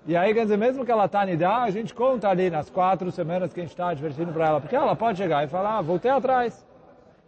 E 0.08 0.15
aí, 0.15 0.34
quer 0.34 0.44
dizer, 0.44 0.58
mesmo 0.58 0.86
que 0.86 0.91
ela 0.91 1.06
está 1.06 1.25
nidá, 1.25 1.63
a 1.63 1.70
gente 1.70 1.94
conta 1.94 2.29
ali 2.29 2.50
nas 2.50 2.70
quatro 2.70 3.12
semanas 3.12 3.53
que 3.53 3.60
a 3.60 3.63
gente 3.63 3.72
está 3.72 3.94
divertindo 3.94 4.32
para 4.32 4.48
ela. 4.48 4.62
Porque 4.62 4.75
ela 4.75 4.96
pode 4.96 5.18
chegar 5.18 5.44
e 5.44 5.48
falar, 5.48 5.77
ah, 5.77 5.82
voltei 5.82 6.10
atrás. 6.10 6.65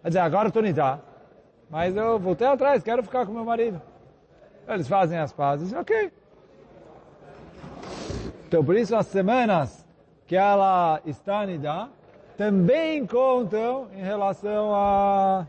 Quer 0.01 0.08
dizer, 0.08 0.20
agora 0.20 0.48
estou 0.48 0.63
nidá, 0.63 1.00
mas 1.70 1.96
eu 1.96 2.18
voltei 2.18 2.48
atrás, 2.48 2.82
quero 2.82 3.04
ficar 3.04 3.25
com 3.25 3.34
meu 3.34 3.46
marido. 3.46 3.80
Eles 4.68 4.88
fazem 4.88 5.18
as 5.20 5.32
pazes, 5.32 5.74
ok. 5.74 6.12
Então, 8.48 8.63
por 8.63 8.75
isso, 8.75 8.96
as 8.96 9.06
semanas 9.08 9.81
que 10.32 10.38
ela 10.38 11.02
está 11.06 11.46
nidá, 11.46 11.90
também 12.38 13.06
contam 13.06 13.90
em 13.94 14.02
relação 14.02 14.74
a 14.74 15.46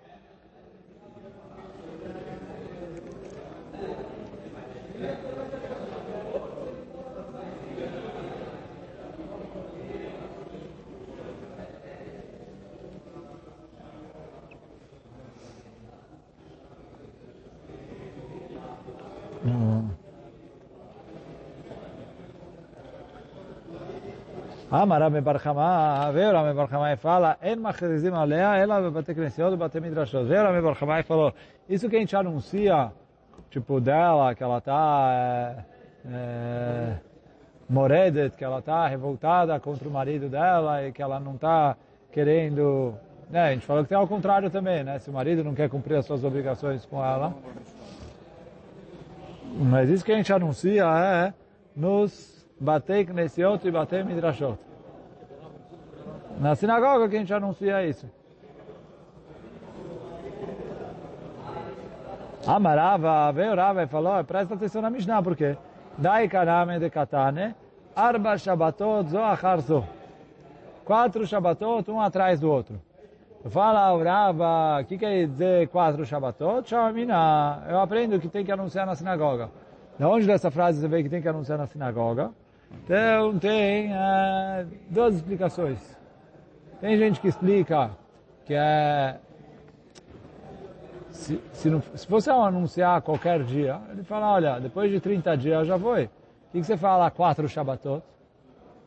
Amar 24.72 25.02
Rami 25.02 25.20
Barhamá, 25.20 26.10
veio 26.12 26.32
Rami 26.32 26.54
Barhamá 26.54 26.92
e 26.94 26.96
fala, 26.96 27.36
En 27.42 27.56
machrizim 27.56 28.08
alea, 28.14 28.56
ela 28.56 28.90
bate 28.90 29.12
crescido, 29.14 29.54
bate 29.54 29.78
midrashot. 29.78 30.24
Veio 30.24 30.44
Rami 30.44 30.62
Barhamá 30.62 31.00
e 31.00 31.02
falou, 31.02 31.34
isso 31.68 31.90
que 31.90 31.96
a 31.96 31.98
gente 31.98 32.16
anuncia, 32.16 32.90
tipo, 33.50 33.82
dela, 33.82 34.34
que 34.34 34.42
ela 34.42 34.56
está 34.56 35.10
é, 35.12 36.10
é, 36.10 36.94
moredet, 37.68 38.34
que 38.34 38.42
ela 38.42 38.60
está 38.60 38.88
revoltada 38.88 39.60
contra 39.60 39.86
o 39.86 39.92
marido 39.92 40.30
dela 40.30 40.82
e 40.88 40.90
que 40.90 41.02
ela 41.02 41.20
não 41.20 41.34
está 41.34 41.76
querendo... 42.10 42.94
Né, 43.28 43.48
a 43.48 43.52
gente 43.52 43.66
falou 43.66 43.82
que 43.82 43.90
tem 43.90 43.98
ao 43.98 44.08
contrário 44.08 44.48
também, 44.48 44.82
né? 44.82 44.98
Se 44.98 45.10
o 45.10 45.12
marido 45.12 45.44
não 45.44 45.54
quer 45.54 45.68
cumprir 45.68 45.96
as 45.96 46.06
suas 46.06 46.24
obrigações 46.24 46.86
com 46.86 47.04
ela. 47.04 47.34
Mas 49.54 49.90
isso 49.90 50.02
que 50.02 50.12
a 50.12 50.16
gente 50.16 50.32
anuncia 50.32 50.84
é 50.84 51.34
nos 51.76 52.31
Batei 52.62 53.04
Knesiot 53.04 53.66
e 53.66 53.72
Batei 53.72 54.04
Midrashot. 54.04 54.56
Na 56.38 56.54
sinagoga 56.54 57.08
que 57.08 57.16
a 57.16 57.18
gente 57.18 57.34
anuncia 57.34 57.84
isso. 57.84 58.08
Amarava, 62.46 63.32
veio 63.32 63.56
Rava 63.56 63.82
e 63.82 63.86
falou, 63.88 64.22
presta 64.22 64.54
atenção 64.54 64.80
na 64.80 64.90
Mishnah, 64.90 65.20
por 65.22 65.34
quê? 65.34 65.56
Dai 65.98 66.28
kaname 66.28 66.78
de 66.78 66.88
katane, 66.88 67.52
arba 67.96 68.38
shabatot 68.38 69.10
zo 69.10 69.18
achar 69.18 69.60
zo. 69.60 69.84
Quatro 70.84 71.26
shabatot, 71.26 71.90
um 71.90 72.00
atrás 72.00 72.38
do 72.38 72.48
outro. 72.48 72.80
Fala 73.50 73.90
Rava, 74.04 74.82
o 74.82 74.84
que 74.84 74.98
quer 74.98 75.26
dizer 75.26 75.66
quatro 75.68 76.06
shabatot? 76.06 76.68
Shamina, 76.68 77.64
eu 77.68 77.80
aprendo 77.80 78.20
que 78.20 78.28
tem 78.28 78.44
que 78.44 78.52
anunciar 78.52 78.86
na 78.86 78.94
sinagoga. 78.94 79.50
De 79.98 80.04
onde 80.04 80.28
dessa 80.28 80.48
frase 80.48 80.80
você 80.80 80.86
vê 80.86 81.02
que 81.02 81.08
tem 81.08 81.20
que 81.20 81.28
anunciar 81.28 81.58
na 81.58 81.66
sinagoga? 81.66 82.30
Então 82.84 83.38
tem 83.38 83.90
uh, 83.92 84.66
duas 84.90 85.14
explicações. 85.16 85.78
Tem 86.80 86.96
gente 86.96 87.20
que 87.20 87.28
explica 87.28 87.90
que 88.44 88.54
é 88.54 89.18
se, 91.10 91.40
se, 91.52 91.70
não, 91.70 91.80
se 91.94 92.06
fosse 92.06 92.30
anunciar 92.30 93.00
qualquer 93.02 93.44
dia, 93.44 93.80
ele 93.90 94.02
fala, 94.02 94.32
olha, 94.32 94.58
depois 94.58 94.90
de 94.90 94.98
30 94.98 95.36
dias 95.36 95.66
já 95.66 95.78
foi. 95.78 96.04
O 96.04 96.08
que, 96.52 96.60
que 96.60 96.64
você 96.64 96.76
fala 96.76 97.10
quatro 97.10 97.48
Shabbatot? 97.48 98.02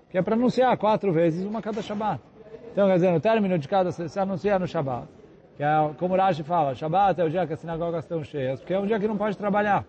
Que 0.10 0.18
é 0.18 0.22
para 0.22 0.36
anunciar 0.36 0.75
quatro 0.77 1.12
vezes 1.12 1.46
uma 1.46 1.62
cada 1.62 1.82
Shabbat. 1.82 2.22
Então, 2.72 2.88
quer 2.88 2.96
dizer, 2.96 3.12
no 3.12 3.20
término 3.20 3.58
de 3.58 3.68
cada, 3.68 3.92
se 3.92 4.20
anuncia 4.20 4.60
no 4.60 4.68
Shabbat. 4.68 5.08
Que 5.56 5.63
é, 5.63 5.68
como 5.98 6.13
o 6.13 6.18
Rashi 6.18 6.44
fala, 6.44 6.75
Shabbat 6.75 7.20
é 7.22 7.24
o 7.24 7.30
dia 7.30 7.48
que 7.48 7.54
as 7.54 7.60
sinagogas 7.60 8.04
estão 8.04 8.24
cheias, 8.24 8.60
porque 8.60 8.74
é 8.74 8.80
um 8.80 8.86
dia 8.86 9.00
que 9.00 9.08
não 9.08 9.18
pode 9.18 9.38
trabalhar. 9.38 9.86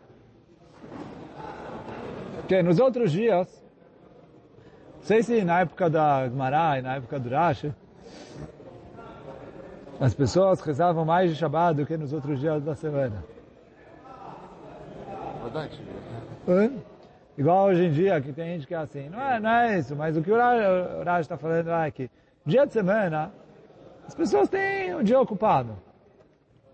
Porque 2.36 2.62
nos 2.62 2.78
outros 2.78 3.10
dias, 3.10 3.65
sei 5.06 5.22
se 5.22 5.44
na 5.44 5.60
época 5.60 5.88
da 5.88 6.28
Gemara 6.28 6.80
e 6.80 6.82
na 6.82 6.96
época 6.96 7.20
do 7.20 7.28
Rashi, 7.28 7.72
as 10.00 10.12
pessoas 10.12 10.60
rezavam 10.60 11.04
mais 11.04 11.30
de 11.30 11.36
Shabbat 11.36 11.76
do 11.76 11.86
que 11.86 11.96
nos 11.96 12.12
outros 12.12 12.40
dias 12.40 12.64
da 12.64 12.74
semana. 12.74 13.24
Verdade. 15.44 15.80
Igual 17.38 17.66
hoje 17.66 17.84
em 17.84 17.92
dia, 17.92 18.20
que 18.20 18.32
tem 18.32 18.54
gente 18.54 18.66
que 18.66 18.74
é 18.74 18.78
assim. 18.78 19.08
Não 19.08 19.22
é, 19.22 19.38
não 19.38 19.50
é 19.50 19.78
isso, 19.78 19.94
mas 19.94 20.16
o 20.16 20.22
que 20.22 20.32
o 20.32 20.36
Rashi 21.04 21.20
está 21.20 21.36
falando 21.36 21.70
é 21.70 21.88
que 21.92 22.10
dia 22.44 22.66
de 22.66 22.72
semana, 22.72 23.30
as 24.08 24.14
pessoas 24.14 24.48
têm 24.48 24.92
um 24.92 25.04
dia 25.04 25.20
ocupado. 25.20 25.76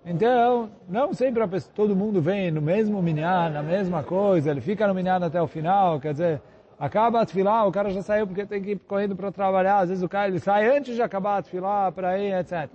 Então, 0.07 0.71
não 0.89 1.13
sempre 1.13 1.47
pessoa, 1.47 1.73
todo 1.75 1.95
mundo 1.95 2.23
vem 2.23 2.51
no 2.51 2.63
mesmo 2.63 3.03
minyan, 3.03 3.51
na 3.51 3.63
mesma 3.63 4.03
coisa, 4.03 4.51
ele 4.51 4.63
fica 4.63 4.89
no 4.89 4.95
minyan 4.95 5.23
até 5.23 5.41
o 5.41 5.47
final, 5.47 6.01
quer 6.01 6.13
dizer, 6.13 6.43
acaba 6.83 7.21
a 7.21 7.25
tefilá, 7.25 7.65
o 7.65 7.71
cara 7.71 7.91
já 7.91 8.03
saiu 8.03 8.27
porque 8.27 8.45
tem 8.45 8.61
que 8.61 8.73
ir 8.73 8.79
correndo 8.89 9.15
para 9.15 9.31
trabalhar, 9.31 9.79
às 9.79 9.89
vezes 9.89 10.03
o 10.03 10.09
cara 10.09 10.27
ele 10.27 10.41
sai 10.41 10.69
antes 10.77 10.97
de 10.97 11.01
acabar 11.01 11.39
a 11.39 11.43
tefilá 11.43 11.93
para 11.93 12.19
ir, 12.19 12.35
etc. 12.35 12.69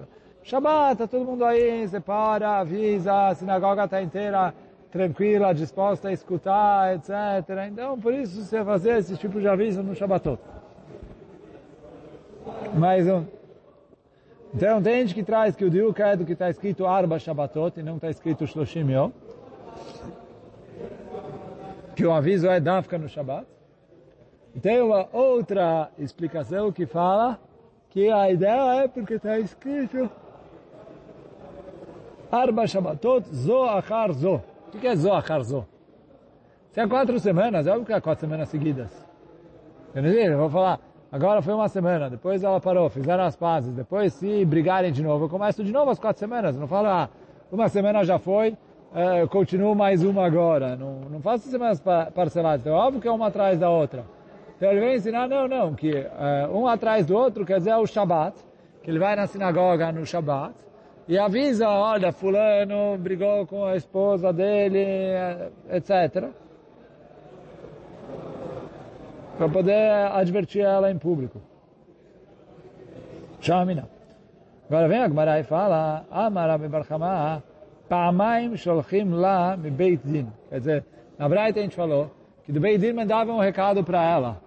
Shabbat, 0.43 0.97
tá 0.97 1.07
todo 1.07 1.25
mundo 1.25 1.43
aí, 1.43 1.85
separa, 1.89 2.59
avisa, 2.59 3.27
a 3.27 3.35
sinagoga 3.35 3.83
está 3.83 4.01
inteira 4.01 4.53
tranquila, 4.93 5.53
disposta 5.53 6.07
a 6.07 6.13
escutar, 6.13 6.95
etc. 6.95 7.67
Então, 7.69 7.99
por 7.99 8.13
isso 8.13 8.41
você 8.41 8.63
fazer 8.63 8.97
esse 8.97 9.17
tipo 9.17 9.41
de 9.41 9.47
aviso 9.49 9.83
no 9.83 9.93
Shabbatot. 9.93 10.41
Mais 12.75 13.05
um. 13.09 13.25
Então, 14.55 14.81
tem 14.81 15.01
gente 15.01 15.15
que 15.15 15.23
traz 15.23 15.53
que 15.53 15.65
o 15.65 15.69
diuk 15.69 16.01
é 16.01 16.15
do 16.15 16.23
que 16.23 16.31
está 16.31 16.49
escrito 16.49 16.85
Arba 16.85 17.19
Shabbatot 17.19 17.77
e 17.77 17.83
não 17.83 17.97
está 17.97 18.09
escrito 18.09 18.47
Shloshim 18.47 18.89
Yom. 18.89 19.11
Que 21.93 22.05
o 22.05 22.13
aviso 22.13 22.47
é 22.47 22.57
Dafka 22.61 22.97
no 22.97 23.09
Tem 24.61 24.81
uma 24.81 25.07
outra 25.13 25.91
explicação 25.99 26.71
que 26.71 26.85
fala 26.85 27.39
que 27.89 28.09
a 28.09 28.31
ideia 28.31 28.83
é 28.83 28.87
porque 28.87 29.15
está 29.15 29.37
escrito 29.37 30.09
Arba 32.31 32.65
Shabbatot 32.65 33.27
Zo 33.33 33.63
Achar 33.63 34.11
Zo. 34.13 34.41
O 34.73 34.77
que 34.79 34.87
é 34.87 34.95
Zo 34.95 35.13
Achar 35.13 35.43
Zo? 35.43 35.65
Se 36.71 36.79
é 36.79 36.87
quatro 36.87 37.19
semanas, 37.19 37.67
é 37.67 37.71
óbvio 37.71 37.85
que 37.85 37.93
é 37.93 38.01
quatro 38.01 38.21
semanas 38.21 38.49
seguidas. 38.49 38.91
Eu 39.93 40.37
vou 40.37 40.49
falar, 40.49 40.79
agora 41.11 41.41
foi 41.41 41.53
uma 41.53 41.69
semana, 41.69 42.09
depois 42.09 42.43
ela 42.43 42.59
parou, 42.59 42.89
fizeram 42.89 43.23
as 43.23 43.35
pazes, 43.35 43.73
depois 43.73 44.13
se 44.13 44.43
brigarem 44.45 44.91
de 44.91 45.01
novo, 45.01 45.25
eu 45.25 45.29
começo 45.29 45.63
de 45.63 45.71
novo 45.71 45.91
as 45.91 45.99
quatro 45.99 46.19
semanas. 46.19 46.55
não 46.57 46.67
falo, 46.67 46.87
ah, 46.87 47.09
uma 47.51 47.69
semana 47.69 48.03
já 48.03 48.19
foi, 48.19 48.57
eh, 48.93 49.21
eu 49.21 49.27
continuo 49.27 49.75
mais 49.75 50.03
uma 50.03 50.25
agora. 50.25 50.75
Não, 50.75 51.01
não 51.09 51.21
faço 51.21 51.47
semanas 51.47 51.81
parceladas. 52.13 52.61
Então, 52.61 52.73
é 52.73 52.79
óbvio 52.79 53.01
que 53.01 53.07
é 53.07 53.11
uma 53.11 53.27
atrás 53.27 53.59
da 53.59 53.69
outra. 53.69 54.16
Então 54.57 54.71
ele 54.71 54.79
vem 54.79 54.95
ensinar, 54.95 55.27
não, 55.27 55.47
não, 55.47 55.75
que 55.75 55.91
uh, 55.91 56.57
um 56.57 56.67
atrás 56.67 57.05
do 57.05 57.15
outro 57.15 57.45
quer 57.45 57.59
dizer 57.59 57.69
é 57.69 57.77
o 57.77 57.85
Shabat, 57.85 58.35
que 58.81 58.89
ele 58.89 58.97
vai 58.97 59.15
na 59.15 59.27
sinagoga 59.27 59.91
no 59.91 60.03
Shabat 60.03 60.55
e 61.07 61.17
avisa, 61.17 61.69
olha, 61.69 62.11
fulano 62.11 62.97
brigou 62.97 63.45
com 63.45 63.65
a 63.65 63.75
esposa 63.75 64.33
dele, 64.33 64.83
etc. 65.69 66.31
Para 69.37 69.47
poder 69.47 70.11
advertir 70.11 70.63
ela 70.63 70.91
em 70.91 70.97
público. 70.97 71.39
Shamina. 73.39 73.87
Agora 74.67 74.87
vem 74.87 74.99
a 74.99 75.07
Gemara 75.07 75.39
e 75.39 75.43
fala, 75.43 76.05
Amara 76.11 76.57
Bebarchama, 76.57 77.41
Pa'amaim 77.87 78.57
sholchim 78.57 79.11
la 79.13 79.55
mi 79.55 79.69
Beit 79.69 80.01
Din. 80.03 80.27
Quer 80.49 80.59
dizer, 80.59 80.85
na 81.17 81.27
verdade 81.27 81.59
a 81.59 81.61
gente 81.61 81.75
falou 81.75 82.11
que 82.43 82.51
do 82.51 82.59
Beit 82.59 82.81
Din 82.81 82.93
mandavam 82.93 83.37
um 83.37 83.39
recado 83.39 83.83
para 83.83 84.03
ela. 84.03 84.46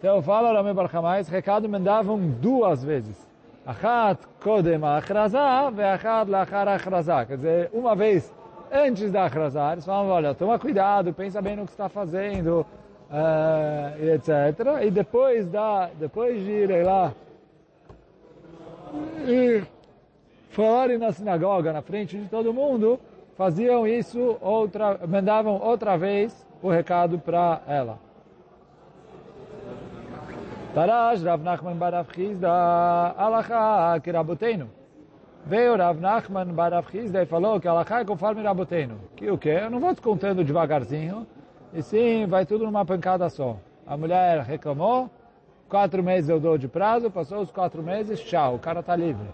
Então 0.00 0.22
fala 0.22 0.54
Rami 0.54 0.72
Barchamai, 0.72 1.22
recado 1.24 1.68
mandavam 1.68 2.18
duas 2.18 2.82
vezes. 2.82 3.28
Achat 3.66 4.18
kodem 4.42 4.82
achrazah 4.82 5.70
ve 5.70 5.84
achat 5.84 6.30
lachar 6.30 6.66
achrazah. 6.68 7.26
Quer 7.26 7.36
dizer, 7.36 7.70
uma 7.70 7.94
vez 7.94 8.32
antes 8.72 9.12
da 9.12 9.24
achrazah, 9.26 9.72
eles 9.72 9.84
falavam, 9.84 10.12
olha, 10.12 10.34
toma 10.34 10.58
cuidado, 10.58 11.12
pensa 11.12 11.42
bem 11.42 11.54
no 11.54 11.66
que 11.66 11.72
está 11.72 11.90
fazendo, 11.90 12.64
uh, 13.10 14.14
etc. 14.14 14.86
E 14.86 14.90
depois, 14.90 15.46
da, 15.46 15.90
depois 15.98 16.42
de 16.42 16.50
irem 16.50 16.82
lá 16.82 17.12
e 19.28 19.62
falarem 20.48 20.96
na 20.96 21.12
sinagoga, 21.12 21.74
na 21.74 21.82
frente 21.82 22.16
de 22.16 22.26
todo 22.26 22.54
mundo, 22.54 22.98
faziam 23.36 23.86
isso, 23.86 24.38
outra, 24.40 24.98
mandavam 25.06 25.60
outra 25.60 25.98
vez 25.98 26.46
o 26.62 26.70
recado 26.70 27.18
para 27.18 27.60
ela. 27.68 27.98
Tarash 30.74 31.24
Rav 31.24 31.42
Nachman 31.42 31.76
Barav 31.76 32.06
Chizda 32.14 32.48
Alacha 33.18 34.00
Kirabotenu. 34.00 34.68
Veio 35.44 35.76
Rav 35.76 35.98
Nachman 36.00 36.54
Barav 36.54 36.88
Chizda 36.92 37.22
e 37.22 37.26
falou 37.26 37.60
que 37.60 37.66
Alacha 37.66 38.00
é 38.00 38.04
conforme 38.04 38.42
Rabotenu. 38.42 38.94
Que 39.16 39.28
o 39.30 39.36
quê? 39.36 39.58
Eu 39.62 39.70
não 39.70 39.80
vou 39.80 39.92
te 39.94 40.00
contando 40.00 40.44
devagarzinho, 40.44 41.26
e 41.74 41.82
sim, 41.82 42.24
vai 42.26 42.46
tudo 42.46 42.64
numa 42.64 42.84
pancada 42.84 43.28
só. 43.28 43.56
A 43.84 43.96
mulher 43.96 44.42
reclamou, 44.42 45.10
quatro 45.68 46.04
meses 46.04 46.30
eu 46.30 46.38
dou 46.38 46.56
de 46.56 46.68
prazo, 46.68 47.10
passou 47.10 47.40
os 47.40 47.50
quatro 47.50 47.82
meses, 47.82 48.20
tchau, 48.20 48.54
o 48.54 48.58
cara 48.60 48.78
está 48.78 48.94
livre. 48.94 49.26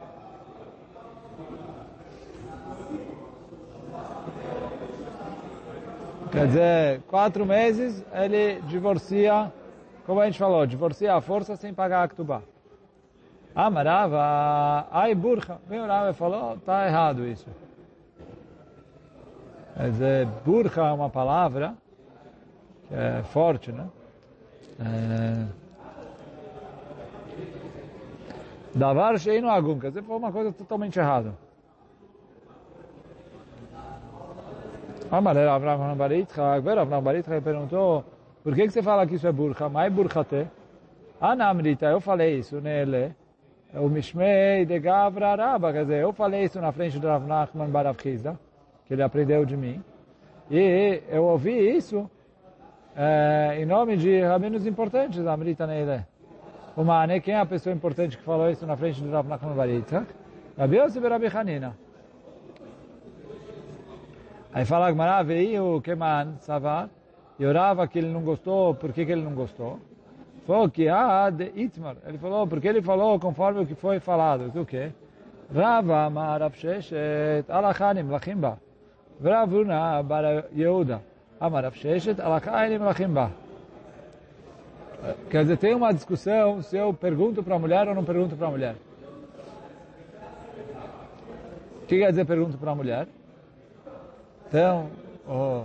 Quer 6.33 6.47
dizer, 6.47 7.01
quatro 7.09 7.45
meses 7.45 8.03
ele 8.13 8.61
divorcia 8.63 9.53
como 10.07 10.21
a 10.21 10.27
gente 10.27 10.39
falou, 10.39 10.65
divorcia 10.65 11.15
a 11.15 11.21
força 11.21 11.57
sem 11.57 11.75
pagar 11.75 12.05
a 12.05 12.09
ktubá. 12.09 12.41
Amarava, 13.55 14.87
ai 14.91 15.15
burra. 15.15 15.61
Vem 15.67 15.81
o 15.81 15.87
Rava 15.87 16.13
falou, 16.13 16.55
está 16.55 16.87
errado 16.87 17.27
isso. 17.27 17.47
Quer 19.75 19.91
dizer, 19.91 20.27
burra 20.45 20.89
é 20.89 20.93
uma 20.93 21.11
palavra 21.11 21.75
que 22.87 22.95
é 22.95 23.23
forte, 23.25 23.73
né? 23.73 23.89
É... 24.79 25.47
Davar 28.75 29.19
sheinu 29.19 29.51
agum, 29.51 29.81
quer 29.81 29.89
dizer, 29.89 30.03
foi 30.03 30.17
uma 30.17 30.31
coisa 30.31 30.53
totalmente 30.53 30.99
errada. 30.99 31.35
Amarava, 35.11 35.73
Avram 35.73 35.97
Baritzchak, 35.97 36.69
Avram 36.69 37.03
Baritzchak 37.03 37.41
perguntou, 37.41 38.05
por 38.47 38.55
que, 38.55 38.63
que 38.63 38.71
você 38.71 38.81
fala 38.81 39.05
que 39.09 39.17
isso 39.17 39.27
é 39.27 39.33
burka? 39.33 39.69
Mai 39.69 39.91
burkate? 39.91 40.47
Anamrita, 41.21 41.87
eu 41.87 42.01
falei 42.01 42.39
isso 42.39 42.61
nele. 42.61 43.13
O 43.75 43.89
Mishmei 43.89 44.65
de 44.65 44.79
Gavra 44.79 45.35
Rabba, 45.35 45.73
quer 45.73 45.83
dizer, 45.83 46.01
eu 46.01 46.13
falei 46.13 46.45
isso 46.45 46.61
na 46.61 46.71
frente 46.71 46.97
do 47.01 47.09
Rav 47.09 47.27
Nachman 47.27 47.69
Barav 47.71 47.97
que 47.97 48.95
ele 48.95 49.03
aprendeu 49.03 49.45
de 49.45 49.57
mim. 49.57 49.83
E 50.49 51.03
eu 51.09 51.25
ouvi 51.25 51.77
isso 51.77 52.09
é, 52.95 53.57
em 53.59 53.67
nome 53.67 53.97
de 53.97 54.21
rabinos 54.21 54.65
importantes, 54.65 55.27
Amrita 55.27 55.67
Neile. 55.67 56.07
O 56.77 56.85
Mane, 56.85 57.21
quem 57.21 57.35
é 57.35 57.41
a 57.41 57.47
pessoa 57.47 57.75
importante 57.75 58.17
que 58.17 58.23
falou 58.23 58.49
isso 58.49 58.65
na 58.65 58.77
frente 58.77 59.03
do 59.03 59.11
Rav 59.11 59.27
Nachman 59.27 59.57
Barav 59.57 60.07
Rabi 60.57 60.77
Yosef 60.77 61.05
Rabi 61.05 61.27
Hanina. 61.27 61.77
Aí 64.55 64.65
fala 64.65 64.93
Gmará, 64.93 65.21
veio 65.25 65.79
o 65.79 65.83
Keman, 65.83 66.37
Savar, 66.39 66.89
e 67.39 67.45
orava 67.45 67.87
que 67.87 67.99
ele 67.99 68.09
não 68.09 68.23
gostou, 68.23 68.75
por 68.75 68.93
que, 68.93 69.05
que 69.05 69.13
ele 69.13 69.23
não 69.23 69.35
gostou? 69.35 69.79
Falou 70.47 70.71
que 70.71 70.89
ah, 70.89 71.29
de 71.29 71.53
Itmar. 71.57 71.97
Ele 72.07 72.19
falou, 72.19 72.47
porque 72.47 72.69
ele 72.69 72.81
falou 72.81 73.19
conforme 73.19 73.61
o 73.61 73.67
que 73.67 73.75
foi 73.75 73.99
falado. 73.99 74.53
O 74.59 74.65
que? 74.65 74.93
Rava 75.53 76.09
Marav 76.09 76.55
Alachanim 77.49 78.09
Lachimba. 78.09 78.59
Ravuna 79.23 80.03
Bara 80.03 80.49
Yehuda. 80.57 81.03
Amarav 81.41 81.75
Alachanim 82.23 82.79
Lachimba. 82.79 83.33
Quer 85.31 85.43
dizer, 85.43 85.59
tem 85.59 85.75
uma 85.75 85.93
discussão 85.93 86.63
se 86.63 86.77
eu 86.77 86.95
pergunto 86.95 87.43
para 87.43 87.57
a 87.57 87.59
mulher 87.59 87.89
ou 87.89 87.95
não 87.95 88.05
pergunto 88.05 88.37
para 88.37 88.47
a 88.47 88.51
mulher. 88.51 88.77
O 91.83 91.87
que 91.87 91.99
quer 91.99 92.11
dizer 92.11 92.25
pergunto 92.25 92.57
para 92.57 92.71
a 92.71 92.75
mulher? 92.75 93.07
Então, 94.49 94.89
oh, 95.29 95.65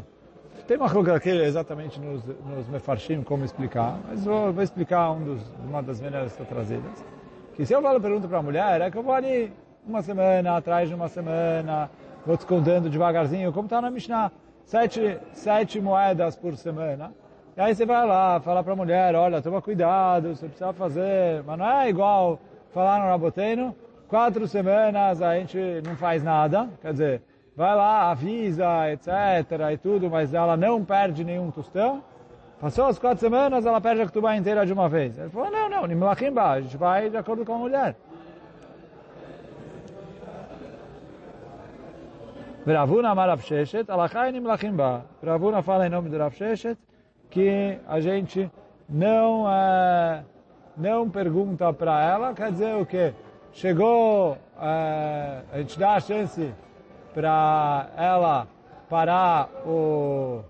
tem 0.71 0.77
uma 0.77 0.89
coisa 0.89 1.15
aqui 1.15 1.29
exatamente 1.29 1.99
nos, 1.99 2.23
nos 2.23 2.69
mefarshim 2.69 3.21
como 3.23 3.43
explicar, 3.43 3.99
mas 4.07 4.23
vou, 4.23 4.53
vou 4.53 4.63
explicar 4.63 5.12
um 5.12 5.21
dos, 5.21 5.41
uma 5.67 5.84
das 5.84 5.99
maneiras 5.99 6.34
que 6.34 6.45
trazidas. 6.45 7.05
Que 7.55 7.65
se 7.65 7.73
eu 7.73 7.81
falo 7.81 7.99
pergunta 7.99 8.25
para 8.25 8.38
a 8.38 8.41
mulher, 8.41 8.79
é 8.79 8.89
que 8.89 8.97
eu 8.97 9.03
vou 9.03 9.13
ali 9.13 9.51
uma 9.86 10.01
semana, 10.01 10.55
atrás 10.55 10.88
de 10.88 10.95
uma 10.95 11.10
semana, 11.10 11.91
vou 12.25 12.38
descontando 12.38 12.89
devagarzinho, 12.89 13.51
como 13.51 13.65
está 13.65 13.81
na 13.81 13.91
Mishnah, 13.91 14.31
sete, 14.63 15.19
sete 15.34 15.81
moedas 15.81 16.38
por 16.38 16.55
semana. 16.55 17.12
E 17.57 17.60
aí 17.60 17.75
você 17.75 17.86
vai 17.86 18.07
lá, 18.07 18.39
fala 18.39 18.63
para 18.63 18.71
a 18.71 18.77
mulher, 18.77 19.13
olha, 19.13 19.41
toma 19.41 19.62
cuidado, 19.62 20.34
você 20.34 20.45
precisa 20.45 20.71
fazer, 20.71 21.43
mas 21.45 21.60
não 21.60 21.69
é 21.69 21.89
igual 21.89 22.39
falar 22.69 23.01
no 23.01 23.07
Raboteno, 23.07 23.75
quatro 24.07 24.47
semanas 24.47 25.21
a 25.21 25.38
gente 25.38 25.57
não 25.86 25.97
faz 25.97 26.23
nada, 26.23 26.69
quer 26.81 26.93
dizer, 26.93 27.21
vai 27.55 27.75
lá, 27.75 28.11
avisa, 28.11 28.91
etc. 28.91 29.09
e 29.73 29.77
tudo, 29.77 30.09
mas 30.09 30.33
ela 30.33 30.55
não 30.55 30.83
perde 30.83 31.23
nenhum 31.23 31.51
tostão. 31.51 32.03
Passou 32.59 32.85
as 32.85 32.99
quatro 32.99 33.19
semanas, 33.19 33.65
ela 33.65 33.81
perde 33.81 34.01
a 34.01 34.05
ketubá 34.05 34.35
inteira 34.35 34.65
de 34.65 34.73
uma 34.73 34.87
vez. 34.87 35.17
Ele 35.17 35.29
falou, 35.29 35.49
não, 35.49 35.67
não, 35.67 35.85
Nimlachimba, 35.85 36.43
a 36.43 36.61
gente 36.61 36.77
vai 36.77 37.09
de 37.09 37.17
acordo 37.17 37.43
com 37.43 37.55
a 37.55 37.57
mulher. 37.57 37.95
Ravuna 42.65 43.15
Marav 43.15 43.41
Sheshet, 43.41 43.89
Alachai 43.89 44.31
Nimlachimba. 44.31 45.03
Ravuna 45.25 45.63
fala 45.63 45.87
em 45.87 45.89
nome 45.89 46.09
do 46.09 46.17
Rav 46.17 46.35
Sheshet 46.35 46.77
que 47.31 47.79
a 47.87 47.99
gente 47.99 48.51
não, 48.87 49.49
é, 49.49 50.23
não 50.77 51.09
pergunta 51.09 51.73
para 51.73 52.03
ela, 52.03 52.33
quer 52.33 52.51
dizer 52.51 52.75
o 52.75 52.85
quê? 52.85 53.13
Chegou, 53.53 54.37
é, 54.61 55.41
a 55.51 55.57
gente 55.57 55.79
dá 55.79 55.95
a 55.95 55.99
chance 55.99 56.53
para 57.13 57.89
ela 57.97 58.47
parar 58.89 59.50
o, 59.65 60.41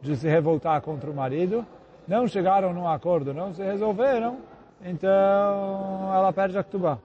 de 0.00 0.16
se 0.16 0.28
revoltar 0.28 0.80
contra 0.80 1.10
o 1.10 1.14
marido. 1.14 1.64
Não 2.06 2.26
chegaram 2.26 2.72
num 2.72 2.88
acordo, 2.88 3.34
não 3.34 3.52
se 3.52 3.62
resolveram, 3.62 4.38
então 4.82 6.10
ela 6.14 6.32
perde 6.32 6.56
a 6.56 6.64
Ktubá. 6.64 6.98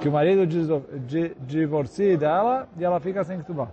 Que 0.00 0.08
o 0.08 0.12
marido 0.12 0.46
divorcie 1.40 2.16
dela 2.16 2.68
e 2.78 2.84
ela 2.84 3.00
fica 3.00 3.24
sem 3.24 3.40
Ktubá. 3.40 3.68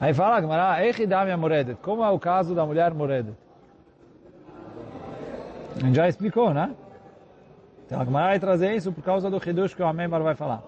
Aí 0.00 0.14
fala, 0.14 0.40
Gamara, 0.40 0.86
Echidami 0.86 1.34
Moredet. 1.34 1.80
Como 1.82 2.04
é 2.04 2.10
o 2.10 2.18
caso 2.18 2.54
da 2.54 2.64
mulher 2.64 2.94
Moredet? 2.94 3.36
A 5.78 5.80
gente 5.80 5.94
já 5.94 6.08
explicou, 6.08 6.52
né? 6.52 6.74
Então 7.86 8.00
a 8.00 8.04
Gemara 8.04 8.26
vai 8.26 8.40
trazer 8.40 8.74
isso 8.74 8.92
por 8.92 9.02
causa 9.02 9.30
do 9.30 9.36
Hidush 9.36 9.74
que 9.74 9.82
o 9.82 9.86
Amemar 9.86 10.20
vai 10.20 10.34
falar. 10.34 10.60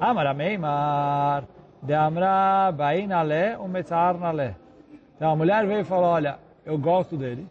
Amar 0.00 0.26
Amemar, 0.26 1.44
de 1.80 1.94
Amra 1.94 2.72
Bain 2.72 3.12
Ale, 3.12 3.54
o 3.60 3.68
Metzar 3.68 4.18
Nale. 4.18 4.56
Então 5.14 5.30
a 5.30 5.36
mulher 5.36 5.64
veio 5.66 5.82
e 5.82 5.84
falou, 5.84 6.06
olha, 6.10 6.40
eu 6.66 6.76
gosto 6.76 7.16
dele, 7.16 7.46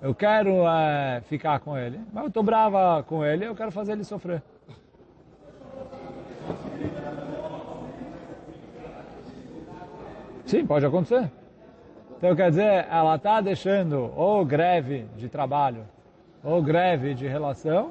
eu 0.00 0.14
quero 0.14 0.66
é, 0.66 1.20
ficar 1.26 1.60
com 1.60 1.76
ele, 1.76 2.00
mas 2.10 2.22
eu 2.22 2.28
estou 2.28 2.42
brava 2.42 3.02
com 3.02 3.22
ele, 3.22 3.44
eu 3.44 3.54
quero 3.54 3.70
fazer 3.70 3.92
ele 3.92 4.02
sofrer. 4.02 4.42
Sim, 10.46 10.64
pode 10.64 10.86
acontecer. 10.86 11.30
Então 12.16 12.34
quer 12.34 12.48
dizer, 12.48 12.86
ela 12.90 13.16
está 13.16 13.42
deixando 13.42 14.10
ou 14.16 14.46
greve 14.46 15.06
de 15.14 15.28
trabalho 15.28 15.84
ou 16.46 16.62
greve 16.62 17.12
de 17.12 17.26
relação, 17.26 17.90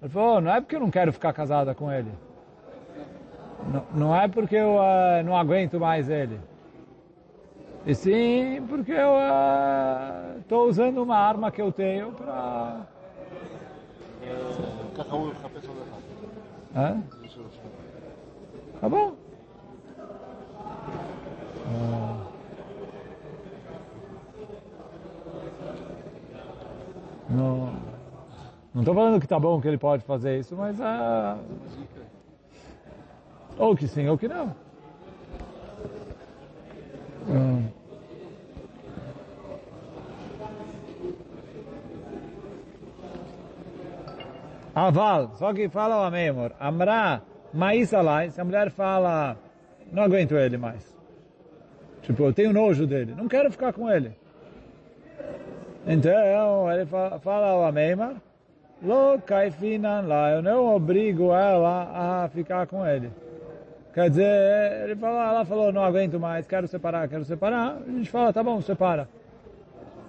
ele 0.00 0.10
falou, 0.10 0.40
não 0.40 0.50
é 0.50 0.60
porque 0.60 0.74
eu 0.74 0.80
não 0.80 0.90
quero 0.90 1.12
ficar 1.12 1.34
casada 1.34 1.74
com 1.74 1.92
ele. 1.92 2.10
Não, 3.70 3.84
não 3.94 4.16
é 4.16 4.26
porque 4.26 4.56
eu 4.56 4.76
uh, 4.76 5.22
não 5.22 5.36
aguento 5.36 5.78
mais 5.78 6.08
ele. 6.08 6.40
E 7.84 7.94
sim, 7.94 8.64
porque 8.70 8.92
eu 8.92 9.12
estou 10.40 10.64
uh, 10.64 10.68
usando 10.68 11.02
uma 11.02 11.16
arma 11.16 11.50
que 11.50 11.60
eu 11.60 11.70
tenho 11.70 12.12
para... 12.12 12.86
É? 16.74 16.96
Tá 18.80 18.88
bom. 18.88 19.12
Não, 21.66 22.19
não 27.30 27.72
estou 28.76 28.94
falando 28.94 29.20
que 29.20 29.26
tá 29.26 29.38
bom 29.38 29.60
que 29.60 29.68
ele 29.68 29.78
pode 29.78 30.04
fazer 30.04 30.38
isso, 30.38 30.56
mas 30.56 30.78
uh, 30.78 31.38
ou 33.58 33.76
que 33.76 33.86
sim 33.86 34.08
ou 34.08 34.16
que 34.16 34.28
não. 34.28 34.54
Hum. 37.28 37.68
Aval, 44.74 45.32
só 45.34 45.52
que 45.52 45.68
fala 45.68 46.00
o 46.00 46.04
amém, 46.04 46.28
amor. 46.28 46.52
Amra, 46.58 47.22
maíz 47.52 47.92
alai, 47.92 48.30
se 48.30 48.40
a 48.40 48.44
mulher 48.44 48.70
fala, 48.70 49.36
não 49.92 50.04
aguento 50.04 50.36
ele 50.36 50.56
mais. 50.56 50.96
Tipo, 52.02 52.24
eu 52.24 52.32
tenho 52.32 52.52
nojo 52.52 52.86
dele, 52.86 53.14
não 53.14 53.28
quero 53.28 53.50
ficar 53.50 53.72
com 53.72 53.90
ele. 53.90 54.19
Então, 55.86 56.72
ele 56.72 56.86
fala, 56.86 57.18
fala 57.18 57.46
ao 57.48 57.64
Ameimar, 57.64 58.16
Lo 58.82 59.20
kaifinan 59.26 60.06
lá, 60.06 60.30
eu 60.30 60.42
não 60.42 60.74
obrigo 60.74 61.34
ela 61.34 62.22
a 62.24 62.28
ficar 62.28 62.66
com 62.66 62.86
ele. 62.86 63.10
Quer 63.92 64.08
dizer, 64.08 64.84
ele 64.84 64.96
falou, 64.96 65.20
ela 65.20 65.44
falou, 65.44 65.72
não 65.72 65.84
aguento 65.84 66.18
mais, 66.18 66.46
quero 66.46 66.66
separar, 66.66 67.06
quero 67.06 67.24
separar. 67.24 67.76
A 67.86 67.90
gente 67.90 68.08
fala, 68.08 68.32
tá 68.32 68.42
bom, 68.42 68.60
separa. 68.62 69.06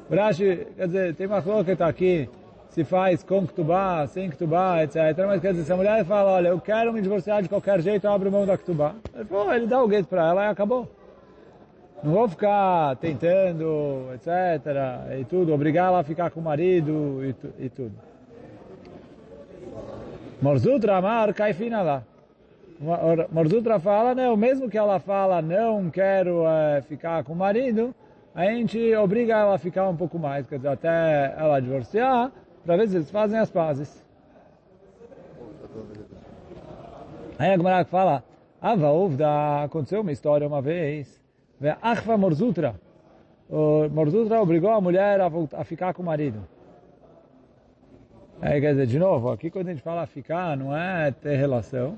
Rashi, 0.10 0.68
quer 0.78 0.88
dizer, 0.88 1.16
tem 1.16 1.28
uma 1.28 1.42
coisa 1.42 1.66
que 1.66 1.72
está 1.72 1.88
aqui, 1.88 2.30
se 2.70 2.86
faz 2.86 3.24
com 3.24 3.46
ktubá, 3.46 4.08
sem 4.08 4.30
ktubá, 4.30 4.84
etc. 4.84 4.98
Mas 5.28 5.42
quer 5.42 5.52
dizer, 5.52 5.66
se 5.66 5.74
a 5.74 5.76
mulher 5.76 6.06
fala, 6.06 6.32
olha, 6.32 6.50
eu 6.50 6.60
quero 6.62 6.94
me 6.94 7.02
divorciar 7.02 7.42
de 7.42 7.50
qualquer 7.50 7.82
jeito, 7.82 8.06
eu 8.06 8.12
abro 8.12 8.32
mão 8.32 8.46
da 8.46 8.58
ktubá. 8.58 8.94
Ele 9.14 9.26
falou, 9.26 9.54
ele 9.54 9.68
dá 9.68 9.84
o 9.84 9.88
gueto 9.88 10.08
para 10.08 10.30
ela 10.30 10.46
e 10.46 10.50
acabou. 10.50 10.88
Não 12.04 12.14
vou 12.14 12.28
ficar 12.28 12.96
tentando, 12.96 14.10
etc. 14.14 15.20
E 15.20 15.26
tudo, 15.26 15.54
obrigar 15.54 15.88
ela 15.88 16.00
a 16.00 16.04
ficar 16.04 16.32
com 16.32 16.40
o 16.40 16.44
marido 16.44 17.24
e, 17.24 17.34
tu, 17.34 17.54
e 17.60 17.70
tudo. 17.70 17.94
Morzutra 20.42 20.98
amar 20.98 21.32
caifina 21.34 21.84
lá. 21.84 22.04
Morzutra 23.32 23.80
fala, 23.80 24.16
não, 24.16 24.36
mesmo 24.36 24.68
que 24.68 24.78
ela 24.78 25.00
fala, 25.00 25.40
não 25.40 25.92
quero 25.92 26.48
é, 26.48 26.82
ficar 26.82 27.24
com 27.24 27.34
o 27.34 27.36
marido, 27.36 27.94
a 28.34 28.46
gente 28.46 28.96
obriga 28.96 29.38
ela 29.38 29.54
a 29.54 29.60
ficar 29.60 29.88
um 29.88 29.96
pouco 29.96 30.18
mais, 30.18 30.48
quer 30.48 30.56
dizer, 30.56 30.70
até 30.70 31.36
ela 31.38 31.60
divorciar, 31.60 32.32
para 32.66 32.78
ver 32.78 32.88
se 32.88 32.96
eles 32.96 33.12
fazem 33.12 33.38
as 33.38 33.52
pazes. 33.52 34.04
Aí 37.38 37.52
a 37.52 37.58
Gemara 37.58 37.86
fala, 37.86 38.24
Ava 38.60 38.92
Uvda, 38.92 39.64
aconteceu 39.64 40.02
uma 40.02 40.12
história 40.12 40.48
uma 40.48 40.62
vez, 40.62 41.21
Achva 41.82 42.18
Morzutra. 42.18 42.76
O 43.50 43.88
Morzutra 43.90 44.42
obrigou 44.42 44.72
a 44.72 44.82
mulher 44.82 45.20
a, 45.22 45.28
voltar, 45.28 45.60
a 45.60 45.64
ficar 45.64 45.94
com 45.94 46.02
o 46.02 46.06
marido. 46.06 46.42
Aí 48.42 48.60
quer 48.60 48.72
dizer, 48.72 48.88
de 48.88 48.98
novo, 48.98 49.30
aqui 49.30 49.52
quando 49.52 49.68
a 49.68 49.72
gente 49.72 49.84
fala 49.84 50.06
ficar, 50.08 50.58
não 50.58 50.76
é 50.76 51.12
ter 51.12 51.36
relação. 51.36 51.98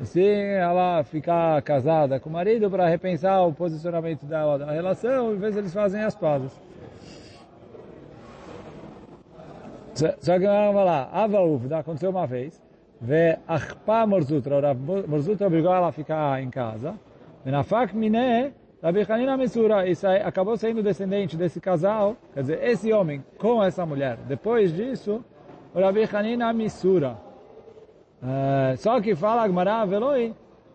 E 0.00 0.04
sim 0.06 0.22
ela 0.22 1.02
ficar 1.04 1.62
casada 1.62 2.18
com 2.18 2.28
o 2.28 2.32
marido 2.32 2.70
para 2.70 2.88
repensar 2.88 3.46
o 3.46 3.52
posicionamento 3.52 4.26
dela 4.26 4.58
da 4.58 4.70
relação 4.70 5.32
e 5.32 5.36
ver 5.36 5.52
se 5.52 5.58
eles 5.58 5.72
fazem 5.72 6.02
as 6.02 6.14
pazes. 6.14 6.52
Só 9.94 10.38
que 10.38 10.46
vamos 10.46 10.84
lá, 10.84 11.08
Avaúv, 11.12 11.72
aconteceu 11.72 12.10
uma 12.10 12.26
vez, 12.26 12.60
Ve 13.00 13.38
Achpa 13.46 14.06
Morzutra, 14.06 14.74
Morzutra 14.74 15.46
obrigou 15.46 15.74
ela 15.74 15.88
a 15.88 15.92
ficar 15.92 16.42
em 16.42 16.50
casa, 16.50 16.94
Menafak 17.44 17.94
Mine, 17.94 18.52
Rabi 18.82 19.06
Hanina 19.08 19.38
isso 19.86 20.06
acabou 20.08 20.56
sendo 20.56 20.82
descendente 20.82 21.36
desse 21.36 21.60
casal, 21.60 22.16
quer 22.34 22.40
dizer, 22.40 22.64
esse 22.64 22.92
homem 22.92 23.24
com 23.38 23.62
essa 23.62 23.86
mulher. 23.86 24.18
Depois 24.26 24.74
disso, 24.74 25.24
o 25.72 25.80
Rabi 25.80 26.08
Hanina 26.12 26.52
Misura. 26.52 27.16
Uh, 28.20 28.76
só 28.78 29.00
que 29.00 29.14
fala 29.14 29.42
Agmará 29.42 29.84
Veloi, 29.84 30.34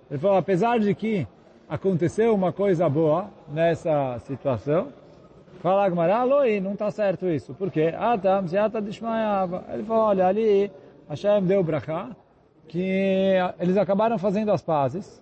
ele 0.10 0.20
falou, 0.20 0.38
apesar 0.38 0.80
de 0.80 0.96
que 0.96 1.28
aconteceu 1.68 2.34
uma 2.34 2.54
coisa 2.54 2.88
boa 2.88 3.30
nessa 3.50 4.18
situação, 4.20 4.88
fala 5.60 5.86
Agmará, 5.86 6.24
Loi, 6.24 6.62
não 6.62 6.74
está 6.74 6.90
certo 6.92 7.28
isso. 7.28 7.54
Por 7.54 7.70
quê? 7.70 7.94
Atam, 7.98 8.48
Seata 8.48 8.82
Dishmayava. 8.82 9.66
Ele 9.74 9.84
falou, 9.84 10.04
olha, 10.04 10.28
ali 10.28 10.72
Hashem 11.10 11.44
deu 11.44 11.62
brachá, 11.62 12.16
que 12.70 13.34
eles 13.60 13.76
acabaram 13.76 14.18
fazendo 14.18 14.52
as 14.52 14.62
pazes, 14.62 15.22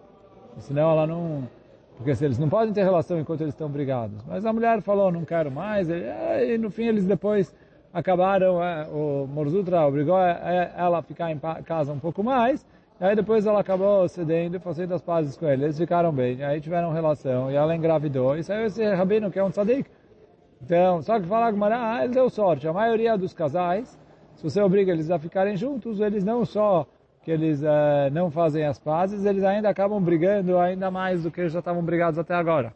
senão 0.59 0.91
ela 0.91 1.07
não 1.07 1.47
porque 1.97 2.13
se 2.15 2.25
eles 2.25 2.37
não 2.37 2.49
podem 2.49 2.73
ter 2.73 2.83
relação 2.83 3.19
enquanto 3.19 3.41
eles 3.41 3.53
estão 3.53 3.69
brigados. 3.69 4.23
Mas 4.27 4.45
a 4.45 4.51
mulher 4.51 4.81
falou, 4.81 5.11
não 5.11 5.23
quero 5.23 5.51
mais, 5.51 5.87
e 5.89 6.57
no 6.57 6.69
fim 6.69 6.85
eles 6.87 7.05
depois 7.05 7.53
acabaram, 7.93 8.61
é, 8.61 8.87
o 8.87 9.25
Morzutra 9.25 9.87
obrigou 9.87 10.19
é, 10.19 10.73
ela 10.75 10.99
a 10.99 11.01
ficar 11.01 11.31
em 11.31 11.39
casa 11.63 11.93
um 11.93 11.99
pouco 11.99 12.21
mais, 12.21 12.65
e 12.99 13.03
aí 13.05 13.15
depois 13.15 13.45
ela 13.45 13.61
acabou 13.61 14.07
cedendo 14.09 14.57
e 14.57 14.59
fazendo 14.59 14.93
as 14.93 15.01
pazes 15.01 15.37
com 15.37 15.47
ele. 15.47 15.63
Eles 15.63 15.77
ficaram 15.77 16.11
bem, 16.11 16.43
aí 16.43 16.59
tiveram 16.59 16.91
relação, 16.91 17.49
e 17.49 17.55
ela 17.55 17.75
engravidou, 17.75 18.37
e 18.37 18.43
saiu 18.43 18.65
esse 18.65 18.83
rabino 18.93 19.31
que 19.31 19.39
é 19.39 19.43
um 19.43 19.49
tzadik. 19.49 19.89
Então, 20.61 21.01
só 21.01 21.19
que 21.19 21.27
falar 21.27 21.53
com 21.53 21.63
ah, 21.63 22.03
ele 22.03 22.13
deu 22.13 22.29
sorte. 22.29 22.67
A 22.67 22.73
maioria 22.73 23.17
dos 23.17 23.33
casais, 23.33 23.97
se 24.35 24.43
você 24.43 24.61
obriga 24.61 24.91
eles 24.91 25.09
a 25.11 25.19
ficarem 25.19 25.55
juntos, 25.55 25.99
eles 25.99 26.23
não 26.23 26.43
só 26.43 26.85
que 27.25 27.31
eles 27.31 27.59
uh, 27.63 28.11
não 28.11 28.29
fazem 28.29 28.63
as 28.63 28.77
pazes, 28.77 29.25
eles 29.25 29.43
ainda 29.43 29.67
acabam 29.67 29.99
brigando 29.99 30.59
ainda 30.59 30.91
mais 30.91 31.23
do 31.23 31.31
que 31.31 31.49
já 31.49 31.57
estavam 31.57 31.83
brigados 31.83 32.19
até 32.19 32.35
agora. 32.35 32.71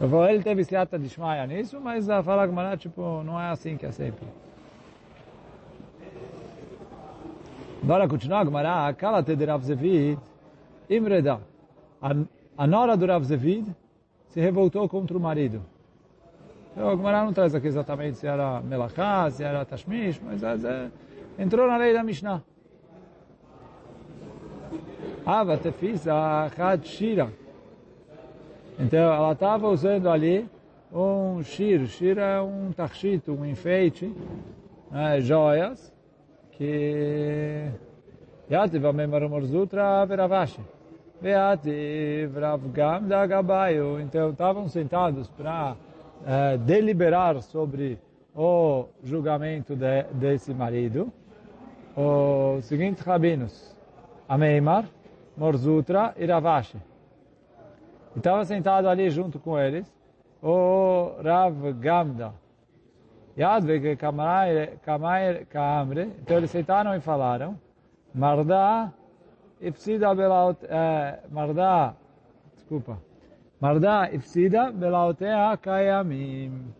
Eu 0.00 0.08
vou, 0.08 0.28
ele 0.28 0.44
teve 0.44 0.62
seata 0.62 0.96
de 0.96 1.08
Shmaya 1.08 1.44
nisso, 1.44 1.80
mas 1.80 2.08
a 2.08 2.22
fala 2.22 2.46
Gemara, 2.46 2.76
tipo, 2.76 3.24
não 3.24 3.40
é 3.40 3.50
assim 3.50 3.76
que 3.76 3.84
é 3.84 3.90
sempre. 3.90 4.24
Agora 7.82 8.06
continua 8.06 8.40
a 8.42 8.44
Gemara, 8.44 8.86
aquela 8.86 9.22
de 9.22 9.44
Rav 9.44 9.64
Zevid, 9.64 10.20
Imreda, 10.88 11.40
a 12.56 12.66
nora 12.66 12.96
do 12.96 13.06
Rav 13.06 13.24
Zevid 13.24 13.74
se 14.28 14.40
revoltou 14.40 14.88
contra 14.88 15.16
o 15.16 15.20
marido. 15.20 15.62
Então, 16.76 16.92
o 16.92 16.96
Gemara 16.98 17.24
não 17.24 17.32
traz 17.32 17.54
aqui 17.54 17.68
exatamente 17.68 18.18
se 18.18 18.26
era 18.26 18.60
Melachá, 18.60 19.30
se 19.30 19.42
era 19.42 19.64
Tashmish, 19.64 20.20
mas 20.22 20.62
é, 20.62 20.90
entrou 21.38 21.66
na 21.66 21.78
lei 21.78 21.94
da 21.94 22.04
Mishnah. 22.04 22.42
Ava 25.24 25.56
tefisa 25.56 26.12
chad 26.54 26.86
shira. 26.86 27.32
Então, 28.78 29.10
ela 29.10 29.32
estava 29.32 29.66
usando 29.70 30.10
ali 30.10 30.46
um 30.92 31.42
shir. 31.42 31.86
Shir 31.86 32.18
é 32.18 32.42
um 32.42 32.70
tachit, 32.72 33.30
um 33.30 33.46
enfeite, 33.46 34.14
né, 34.90 35.18
joias, 35.22 35.90
que... 36.52 37.70
Yativ 38.50 38.84
amemar 38.84 39.26
morzutra 39.30 40.04
veravashi. 40.04 40.60
Veativ 41.22 42.36
rav 42.38 42.60
da 43.08 43.26
gabaio. 43.26 43.98
Então, 43.98 44.28
estavam 44.30 44.68
sentados 44.68 45.26
para 45.30 45.74
é, 46.24 46.56
deliberar 46.58 47.42
sobre 47.42 47.98
o 48.34 48.86
julgamento 49.02 49.74
de, 49.74 50.04
desse 50.12 50.54
marido, 50.54 51.12
os 51.96 52.64
seguintes 52.66 53.02
rabinos, 53.02 53.76
Ameimar, 54.28 54.84
Morzutra 55.36 56.14
e 56.16 56.26
Ravashi. 56.26 56.78
Estava 58.16 58.44
sentado 58.44 58.88
ali 58.88 59.10
junto 59.10 59.38
com 59.38 59.58
eles 59.58 59.86
o 60.42 61.12
Rav 61.22 61.72
Gamda. 61.74 62.32
Yadvek 63.38 63.96
Kamre. 63.96 66.12
Então 66.22 66.38
eles 66.38 66.50
sentaram 66.50 66.94
e 66.94 67.00
falaram, 67.00 67.58
Marda 68.14 68.92
Ipsida 69.60 70.14
Belaut, 70.14 70.58
eh, 70.64 71.18
Marda, 71.30 71.94
desculpa, 72.54 72.98
Marda 73.60 74.10
ifsida 74.12 74.70
belaotea 74.70 75.56
kayamim. 75.56 76.74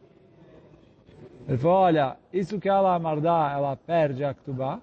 Ele 1.48 1.58
falou, 1.58 1.76
olha, 1.76 2.16
isso 2.32 2.58
que 2.58 2.68
ela, 2.68 2.98
Marda, 2.98 3.52
ela 3.52 3.76
perde 3.76 4.24
a 4.24 4.34
Ktubá. 4.34 4.80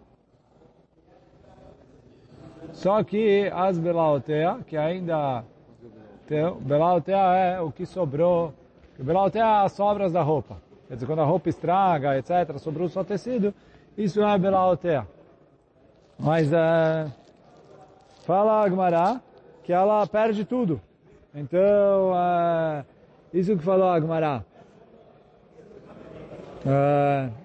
Só 2.72 3.04
que 3.04 3.52
as 3.54 3.78
belaotea, 3.78 4.60
que 4.66 4.76
ainda 4.78 5.44
tem, 6.26 6.52
belaotea 6.62 7.18
é 7.18 7.62
o 7.62 7.72
que 7.72 7.86
sobrou. 7.86 8.54
Belaotea 8.98 9.44
é 9.44 9.66
as 9.66 9.74
sobras 9.74 10.12
da 10.14 10.22
roupa. 10.22 10.58
Quer 10.88 10.96
dizer, 10.96 11.06
quando 11.06 11.22
a 11.22 11.26
roupa 11.26 11.50
estraga, 11.50 12.18
etc., 12.18 12.58
sobrou 12.58 12.88
só 12.88 13.04
tecido, 13.04 13.54
isso 13.98 14.24
é 14.24 14.38
belaotea. 14.38 15.08
Mas, 16.18 16.52
é, 16.52 17.12
fala 18.26 18.64
Agmará, 18.64 19.22
que 19.64 19.74
ela 19.74 20.08
perde 20.08 20.46
tudo. 20.46 20.82
Então, 21.36 22.12
uh, 22.12 22.86
isso 23.34 23.58
que 23.58 23.64
falou 23.64 23.90
Agmará. 23.90 24.44
Uh, 26.66 27.44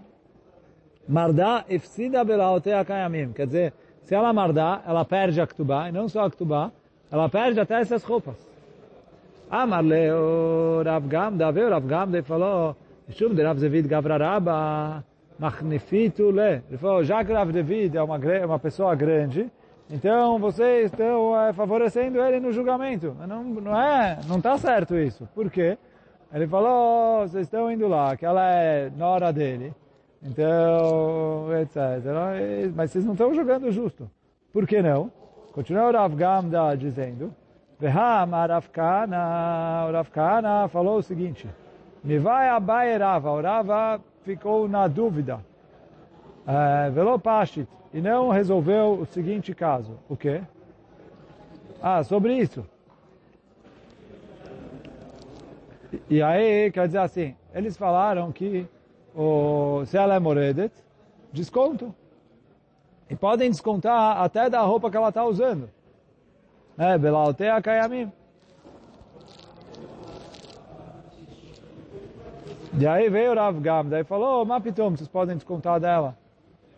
Mardá 1.09 1.65
efsida 1.71 2.23
belaotea 2.23 2.85
kayamim. 2.85 3.33
Quer 3.33 3.47
dizer, 3.47 3.73
se 4.03 4.15
ela 4.15 4.31
mardá, 4.33 4.83
ela 4.87 5.05
perde 5.07 5.41
a 5.41 5.47
ktubá, 5.47 5.89
e 5.89 5.93
não 5.93 6.07
só 6.07 6.27
a 6.27 6.31
ktubá, 6.31 6.71
ela 7.11 7.29
perde 7.31 7.59
até 7.59 7.81
essas 7.81 8.05
roupas. 8.05 8.37
Amarle 9.51 10.11
o 10.13 10.83
Rav 10.85 11.07
Gamda, 11.07 11.49
o 11.49 11.71
Rav 11.71 11.87
Gamda 11.87 12.19
e 12.19 12.23
falou, 12.23 12.77
Shum 13.09 13.35
de 13.35 13.43
Rav 13.43 13.59
David 13.59 13.89
Gavraraba, 13.89 15.03
Machnifitu 15.39 16.31
le. 16.31 16.63
Ele 16.69 16.77
falou, 16.77 17.03
já 17.03 17.25
que 17.25 17.33
Rav 17.33 17.51
David 17.51 17.97
é 17.97 18.03
uma, 18.03 18.19
uma 18.45 18.59
pessoa 18.59 18.95
grande, 18.95 19.51
então 19.91 20.39
vocês 20.39 20.87
estão 20.87 21.41
é, 21.41 21.53
favorecendo 21.53 22.21
ele 22.21 22.41
no 22.41 22.53
julgamento. 22.53 23.17
Não, 23.27 23.43
não 23.45 23.81
é, 23.81 24.19
não 24.27 24.37
está 24.37 24.57
certo 24.59 24.97
isso. 24.97 25.29
Por 25.35 25.51
quê? 25.51 25.79
Ele 26.33 26.47
falou, 26.47 27.23
oh, 27.23 27.29
vocês 27.29 27.47
estão 27.47 27.73
indo 27.73 27.89
lá, 27.89 28.17
que 28.17 28.27
ela 28.27 28.47
é 28.51 28.91
nora 28.91 29.33
dele. 29.33 29.75
Então, 30.23 31.49
etc. 31.61 31.77
Mas 32.75 32.91
vocês 32.91 33.05
não 33.05 33.13
estão 33.13 33.33
jogando 33.33 33.71
justo. 33.71 34.11
Por 34.53 34.67
que 34.67 34.83
não? 34.83 35.11
Continua 35.53 35.89
o 35.89 35.93
Rav 35.93 36.15
Gamda 36.15 36.77
dizendo, 36.77 37.35
Veham 37.81 38.35
Aravkana, 38.35 39.87
o 39.87 40.69
falou 40.69 40.99
o 40.99 41.03
seguinte, 41.03 41.49
me 42.03 42.19
vai 42.19 42.49
abai 42.49 42.97
Rava, 42.97 43.31
o 43.31 43.41
Rava 43.41 44.01
ficou 44.23 44.69
na 44.69 44.89
dúvida, 44.89 45.41
uh, 46.47 46.91
Velo 46.93 47.19
Pashit, 47.19 47.69
e 47.93 48.01
não 48.01 48.29
resolveu 48.31 49.01
o 49.01 49.07
seguinte 49.07 49.55
caso, 49.55 49.99
o 50.09 50.17
quê? 50.17 50.43
Ah, 51.81 52.03
sobre 52.03 52.37
isso. 52.37 52.65
E 56.11 56.23
aí, 56.23 56.71
quer 56.71 56.87
dizer 56.87 56.99
assim, 56.99 57.35
eles 57.55 57.77
falaram 57.77 58.31
que 58.31 58.67
o, 59.15 59.85
se 59.87 59.97
ela 59.97 60.15
é 60.15 60.19
moredet, 60.19 60.73
desconto. 61.33 61.95
E 63.09 63.17
podem 63.17 63.51
descontar 63.51 64.19
até 64.19 64.51
da 64.51 64.61
roupa 64.61 64.91
que 64.91 64.97
ela 64.97 65.09
está 65.09 65.25
usando. 65.25 65.71
Né? 66.77 66.99
Belautea 66.99 67.61
kayamim. 67.63 68.13
E 72.79 72.87
aí 72.87 73.09
veio 73.09 73.33
o 73.33 73.35
Rav 73.35 73.59
Gam, 73.61 73.87
daí 73.87 74.05
falou, 74.05 74.43
oh, 74.43 74.45
Mapitum, 74.45 74.91
vocês 74.91 75.09
podem 75.09 75.37
descontar 75.37 75.81
dela. 75.81 76.17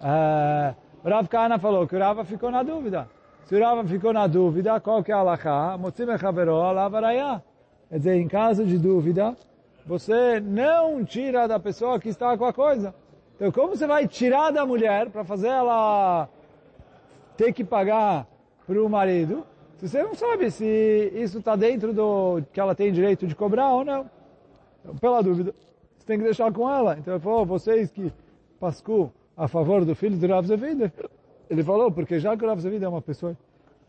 É, 0.00 0.74
Rav 1.04 1.28
Kana 1.28 1.58
falou 1.58 1.86
que 1.86 1.96
o 1.96 1.98
Rava 1.98 2.24
ficou 2.24 2.50
na 2.50 2.62
dúvida. 2.62 3.08
Se 3.44 3.56
o 3.56 3.60
Rava 3.60 3.84
ficou 3.84 4.12
na 4.12 4.26
dúvida, 4.26 4.78
qual 4.80 5.02
que 5.02 5.10
é 5.10 5.14
a 5.14 5.18
alahá? 5.18 5.78
Motzim 5.78 6.08
echavero 6.08 6.56
alavarayá. 6.56 7.42
Quer 7.88 7.98
dizer, 7.98 8.14
em 8.16 8.28
caso 8.28 8.64
de 8.64 8.78
dúvida, 8.78 9.34
você 9.86 10.38
não 10.40 11.04
tira 11.04 11.48
da 11.48 11.58
pessoa 11.58 11.98
que 11.98 12.08
está 12.08 12.36
com 12.36 12.44
a 12.44 12.52
coisa. 12.52 12.94
Então, 13.34 13.50
como 13.50 13.74
você 13.74 13.86
vai 13.86 14.06
tirar 14.06 14.50
da 14.50 14.66
mulher 14.66 15.08
para 15.08 15.24
fazer 15.24 15.48
ela 15.48 16.28
ter 17.36 17.52
que 17.52 17.64
pagar 17.64 18.26
para 18.66 18.80
o 18.80 18.88
marido, 18.88 19.44
se 19.78 19.88
você 19.88 20.02
não 20.02 20.14
sabe 20.14 20.50
se 20.50 21.10
isso 21.14 21.38
está 21.38 21.56
dentro 21.56 21.94
do 21.94 22.42
que 22.52 22.60
ela 22.60 22.74
tem 22.74 22.92
direito 22.92 23.26
de 23.26 23.34
cobrar 23.34 23.70
ou 23.70 23.84
não? 23.84 24.10
Então, 24.80 24.94
pela 24.96 25.22
dúvida, 25.22 25.54
você 25.96 26.06
tem 26.06 26.18
que 26.18 26.24
deixar 26.24 26.52
com 26.52 26.70
ela. 26.70 26.96
Então 26.98 27.14
ele 27.14 27.22
falou, 27.22 27.46
vocês 27.46 27.90
que 27.90 28.12
pascu 28.60 29.10
a 29.40 29.48
favor 29.48 29.86
do 29.86 29.94
filho 29.94 30.18
do 30.18 30.26
Rav 30.26 30.46
Zevida, 30.46 30.92
ele 31.48 31.64
falou, 31.64 31.90
porque 31.90 32.18
já 32.20 32.36
que 32.36 32.44
Rav 32.44 32.60
Zevida 32.60 32.84
é 32.84 32.88
uma 32.88 33.00
pessoa 33.00 33.34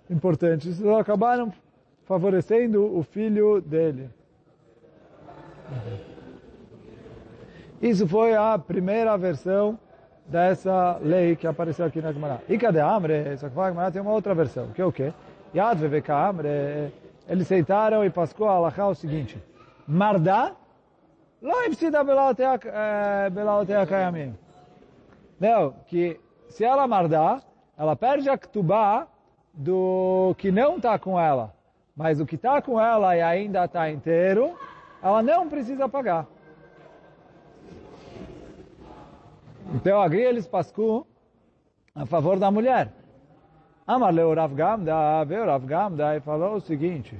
importante, 0.09 0.71
vocês 0.71 0.89
acabaram 0.97 1.51
favorecendo 2.05 2.97
o 2.97 3.03
filho 3.03 3.59
dele. 3.59 4.09
Isso 7.81 8.07
foi 8.07 8.33
a 8.33 8.57
primeira 8.57 9.17
versão 9.17 9.77
dessa 10.25 10.97
lei 11.03 11.35
que 11.35 11.45
apareceu 11.45 11.85
aqui 11.85 12.01
na 12.01 12.13
Gemara. 12.13 12.41
E 12.47 12.57
cadê 12.57 12.79
Amre? 12.79 13.35
Só 13.35 13.49
que 13.49 13.59
a 13.59 13.69
Gemara 13.69 13.91
tem 13.91 14.01
uma 14.01 14.13
outra 14.13 14.33
versão, 14.33 14.69
que 14.69 14.81
é 14.81 14.85
o 14.85 14.91
quê? 14.91 15.11
Yad 15.53 15.77
Veveka 15.79 16.15
Amre, 16.15 16.47
eles 17.27 17.45
aceitaram 17.45 18.05
e 18.05 18.09
pascou 18.09 18.47
a 18.47 18.53
Alachá 18.53 18.87
o 18.87 18.95
seguinte, 18.95 19.37
Mardá, 19.85 20.53
lo 21.41 21.61
ipsida 21.65 22.01
belaotea 22.05 23.85
kayamim. 23.85 24.33
Não, 25.41 25.73
que 25.87 26.19
se 26.49 26.63
ela 26.63 26.87
mardá, 26.87 27.41
ela 27.75 27.95
perde 27.95 28.29
a 28.29 28.37
ktubá 28.37 29.07
do 29.51 30.35
que 30.37 30.51
não 30.51 30.77
está 30.77 30.99
com 30.99 31.19
ela. 31.19 31.51
Mas 31.95 32.19
o 32.19 32.27
que 32.27 32.35
está 32.35 32.61
com 32.61 32.79
ela 32.79 33.17
e 33.17 33.23
ainda 33.23 33.65
está 33.65 33.89
inteiro, 33.89 34.55
ela 35.01 35.23
não 35.23 35.49
precisa 35.49 35.89
pagar. 35.89 36.27
Então, 39.73 39.99
agri 39.99 40.21
eles 40.21 40.47
pascu 40.47 41.07
a 41.95 42.05
favor 42.05 42.37
da 42.37 42.51
mulher. 42.51 42.93
Amar 43.87 44.13
leu 44.13 44.35
Rav 44.35 44.53
Gamda, 44.53 45.23
veio 45.25 45.47
Rav 45.47 45.65
Gamda 45.65 46.15
e 46.15 46.19
falou 46.19 46.57
o 46.57 46.61
seguinte. 46.61 47.19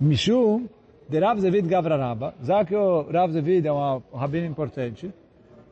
Mishum 0.00 0.66
de 1.08 1.18
Rav 1.18 1.40
Zevid 1.40 1.66
Gavraraba, 1.66 2.34
já 2.42 2.64
que 2.64 2.76
o 2.76 3.02
Rav 3.10 3.32
Zevid 3.32 3.66
é 3.66 3.72
um 3.72 4.02
rabino 4.14 4.46
importante, 4.46 5.12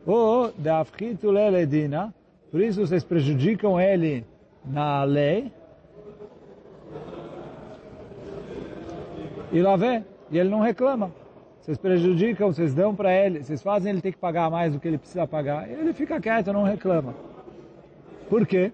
ou 0.07 0.51
de 0.57 0.69
Afchitu 0.69 1.31
Ledina, 1.31 2.15
por 2.51 2.61
isso 2.61 2.81
vocês 2.87 3.05
prejudicam 3.05 3.79
ele 3.79 4.25
na 4.65 5.05
lei, 5.05 5.53
e 9.53 9.61
lá 9.61 9.77
vem, 9.77 10.05
e 10.31 10.39
ele 10.39 10.49
não 10.49 10.61
reclama. 10.61 11.13
Vocês 11.61 11.77
prejudicam, 11.77 12.53
vocês 12.53 12.73
dão 12.73 12.95
para 12.95 13.13
ele, 13.13 13.43
vocês 13.43 13.61
fazem 13.63 13.91
ele 13.91 14.01
ter 14.01 14.13
que 14.13 14.19
pagar 14.19 14.51
mais 14.51 14.73
do 14.73 14.81
que 14.81 14.89
ele 14.89 14.99
precisa 14.99 15.27
pagar, 15.27 15.69
e 15.69 15.73
ele 15.73 15.93
fica 15.93 16.21
quieto, 16.21 16.53
não 16.53 16.63
reclama. 16.63 17.15
Por 18.31 18.47
quê? 18.47 18.73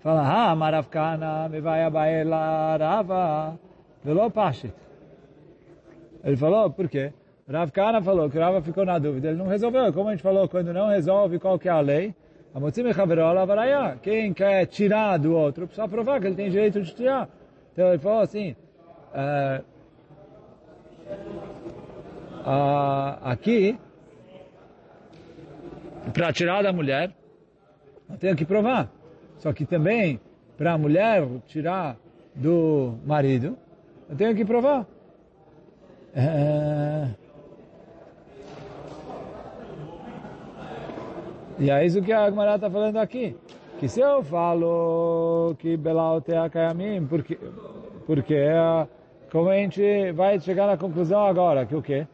Fala, 0.00 0.50
ah, 0.50 0.54
maravkana, 0.54 1.48
me 1.48 1.60
vai 1.60 1.82
abaela 1.82 2.76
rava, 2.76 3.58
velo 4.04 4.30
pashit. 4.30 4.85
Ele 6.26 6.36
falou, 6.36 6.68
por 6.68 6.88
quê? 6.88 7.12
Rav 7.48 7.70
Kana 7.70 8.02
falou 8.02 8.28
que 8.28 8.36
o 8.36 8.40
Rava 8.40 8.60
ficou 8.60 8.84
na 8.84 8.98
dúvida, 8.98 9.28
ele 9.28 9.38
não 9.38 9.46
resolveu. 9.46 9.92
Como 9.92 10.08
a 10.08 10.10
gente 10.10 10.22
falou, 10.22 10.48
quando 10.48 10.72
não 10.72 10.88
resolve 10.88 11.38
qual 11.38 11.56
que 11.56 11.68
é 11.68 11.70
a 11.70 11.78
lei, 11.80 12.12
quem 14.02 14.34
quer 14.34 14.66
tirar 14.66 15.18
do 15.18 15.32
outro 15.32 15.68
precisa 15.68 15.86
provar 15.86 16.20
que 16.20 16.26
ele 16.26 16.34
tem 16.34 16.50
direito 16.50 16.82
de 16.82 16.92
tirar. 16.92 17.28
Então 17.72 17.90
ele 17.90 17.98
falou 17.98 18.22
assim, 18.22 18.56
uh, 19.12 19.64
aqui, 23.22 23.78
para 26.12 26.32
tirar 26.32 26.62
da 26.62 26.72
mulher, 26.72 27.12
eu 28.10 28.16
tenho 28.16 28.34
que 28.34 28.44
provar. 28.44 28.90
Só 29.38 29.52
que 29.52 29.64
também, 29.64 30.18
para 30.56 30.72
a 30.72 30.78
mulher 30.78 31.24
tirar 31.46 31.96
do 32.34 32.98
marido, 33.06 33.56
eu 34.10 34.16
tenho 34.16 34.34
que 34.34 34.44
provar. 34.44 34.86
Uh, 36.16 37.14
e 41.58 41.70
é 41.70 41.84
isso 41.84 42.00
que 42.00 42.10
a 42.10 42.24
Agmará 42.24 42.54
está 42.54 42.70
falando 42.70 42.96
aqui. 42.96 43.36
Que 43.78 43.86
se 43.86 44.00
eu 44.00 44.22
falo 44.22 45.54
que 45.58 45.76
Belaotea 45.76 46.48
Kayamim, 46.48 47.06
porque, 47.06 47.38
porque 48.06 48.48
como 49.30 49.50
a 49.50 49.56
gente 49.56 50.12
vai 50.12 50.40
chegar 50.40 50.66
na 50.66 50.78
conclusão 50.78 51.26
agora, 51.26 51.66
que 51.66 51.76
o 51.76 51.82
quê? 51.82 52.06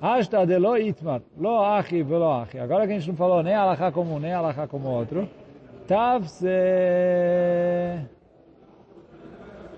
Hasta 0.00 0.44
de 0.44 0.58
lo 0.58 0.76
itmar, 0.76 1.22
lo 1.38 1.64
achi 1.64 2.02
velo 2.02 2.30
achi. 2.30 2.58
Agora 2.58 2.86
que 2.86 2.92
a 2.92 2.98
gente 2.98 3.08
não 3.08 3.16
falou 3.16 3.42
nem 3.42 3.54
alahá 3.54 3.92
como 3.92 4.16
um, 4.16 4.18
nem 4.18 4.32
alahá 4.32 4.66
como 4.66 4.88
outro, 4.88 5.28
tavse... 5.86 6.48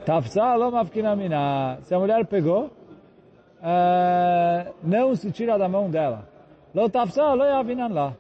Tavsa 0.07 0.55
lo 0.55 0.73
mafkinamina. 0.73 1.79
Se 1.83 1.95
a 1.95 1.99
mulher 1.99 2.25
pegou, 2.25 2.71
uh, 3.61 4.75
não 4.83 5.15
se 5.15 5.31
tira 5.31 5.59
da 5.59 5.69
mão 5.69 5.91
dela. 5.91 6.29
Lo 6.75 6.89
tavsa 6.89 7.35
lo 7.35 7.45
yavinan 7.45 7.89
lá. 7.89 8.15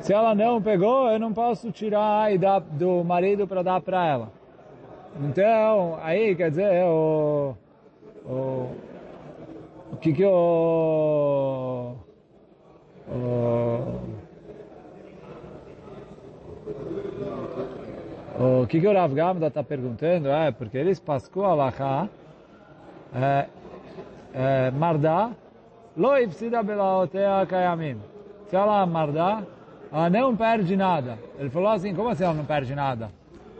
Se 0.00 0.12
ela 0.12 0.34
não 0.34 0.60
pegou, 0.60 1.08
eu 1.10 1.18
não 1.18 1.32
posso 1.32 1.70
tirar 1.70 2.32
e 2.34 2.38
dar 2.38 2.60
do 2.60 3.04
marido 3.04 3.46
para 3.46 3.62
dar 3.62 3.80
para 3.80 4.04
ela. 4.04 4.32
Então, 5.20 5.96
aí 6.02 6.34
quer 6.34 6.50
dizer, 6.50 6.84
o, 6.84 7.54
o, 8.24 8.70
o 9.92 9.96
que 10.00 10.12
que 10.12 10.24
o, 10.24 11.94
o, 13.08 14.00
o 18.38 18.66
que 18.66 18.80
que 18.80 18.86
o 18.86 18.92
Rav 18.92 19.14
Gamda 19.14 19.46
está 19.48 19.62
perguntando 19.62 20.28
é 20.28 20.50
porque 20.50 20.78
eles 20.78 20.98
pascou 21.00 21.44
a 21.44 21.54
Lacha 21.54 22.08
é, 23.14 23.46
é, 24.34 24.70
Mardá 24.70 25.30
lo 25.96 26.16
ipsida 26.16 26.62
belaotea 26.62 27.46
kayamim 27.46 28.12
se 28.52 28.56
ela 28.56 28.84
mardar, 28.84 29.44
ela 29.90 30.10
não 30.10 30.36
perde 30.36 30.76
nada. 30.76 31.18
Ele 31.38 31.48
falou 31.48 31.70
assim, 31.70 31.94
como 31.94 32.10
assim 32.10 32.22
ela 32.22 32.34
não 32.34 32.44
perde 32.44 32.74
nada? 32.74 33.10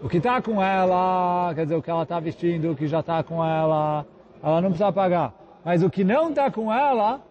O 0.02 0.08
que 0.08 0.18
está 0.18 0.42
com 0.42 0.62
ela, 0.62 1.50
quer 1.54 1.62
dizer, 1.62 1.76
o 1.76 1.82
que 1.82 1.90
ela 1.90 2.02
está 2.02 2.20
vestindo, 2.20 2.72
o 2.72 2.76
que 2.76 2.86
já 2.86 3.00
está 3.00 3.22
com 3.22 3.42
ela, 3.42 4.04
ela 4.42 4.60
não 4.60 4.68
precisa 4.68 4.92
pagar. 4.92 5.32
Mas 5.64 5.82
o 5.82 5.88
que 5.88 6.04
não 6.04 6.28
está 6.28 6.50
com 6.50 6.70
ela, 6.70 7.22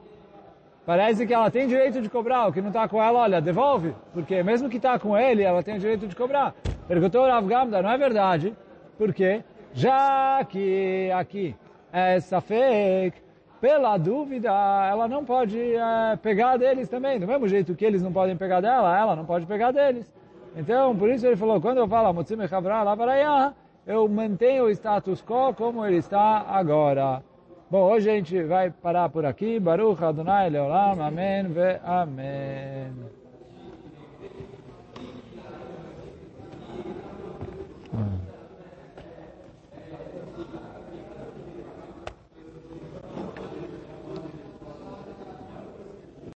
parece 0.88 1.28
que 1.28 1.34
ela 1.36 1.52
tem 1.52 1.68
direito 1.68 2.02
de 2.02 2.10
cobrar. 2.10 2.48
O 2.48 2.52
que 2.52 2.62
não 2.62 2.70
está 2.70 2.88
com 2.88 3.00
ela, 3.00 3.20
olha, 3.20 3.40
devolve. 3.40 3.94
Porque 4.12 4.42
mesmo 4.42 4.68
que 4.68 4.78
está 4.78 4.98
com 4.98 5.16
ele, 5.16 5.44
ela 5.44 5.62
tem 5.62 5.76
o 5.76 5.80
direito 5.80 6.08
de 6.08 6.16
cobrar. 6.16 6.56
Perguntou 6.92 7.26
Rav 7.26 7.48
Gamda, 7.48 7.82
não 7.82 7.90
é 7.90 7.98
verdade. 7.98 8.54
Por 8.98 9.14
quê? 9.14 9.42
Já 9.74 10.44
que 10.44 11.10
aqui 11.12 11.56
é 11.94 12.20
fake, 12.20 13.18
pela 13.62 13.98
dúvida, 13.98 14.50
ela 14.50 15.08
não 15.08 15.24
pode 15.24 15.58
é, 15.58 16.18
pegar 16.22 16.58
deles 16.58 16.90
também. 16.90 17.18
Do 17.18 17.26
mesmo 17.26 17.48
jeito 17.48 17.76
que 17.76 17.86
eles 17.86 18.04
não 18.04 18.12
podem 18.12 18.36
pegar 18.36 18.60
dela, 18.60 19.00
ela 19.00 19.16
não 19.16 19.24
pode 19.24 19.46
pegar 19.46 19.72
deles. 19.72 20.14
Então, 20.54 20.94
por 20.94 21.10
isso 21.10 21.26
ele 21.26 21.38
falou, 21.38 21.62
quando 21.62 21.78
eu 21.78 21.88
falo 21.88 22.14
Motzime 22.14 22.46
Chavra 22.50 22.84
Lavarayah, 22.84 23.54
eu 23.88 24.06
mantenho 24.10 24.66
o 24.66 24.70
status 24.70 25.24
quo 25.24 25.54
como 25.54 25.86
ele 25.86 25.96
está 25.96 26.46
agora. 26.46 27.24
Bom, 27.70 27.90
hoje 27.90 28.10
a 28.10 28.16
gente 28.16 28.44
vai 28.44 28.70
parar 28.70 29.08
por 29.08 29.26
aqui. 29.26 29.62
Baruch 29.62 30.04
Adonai 30.04 30.50
Leolam. 30.50 31.02
Amém 31.02 31.44
ve 31.44 31.80
Amém. 31.86 33.21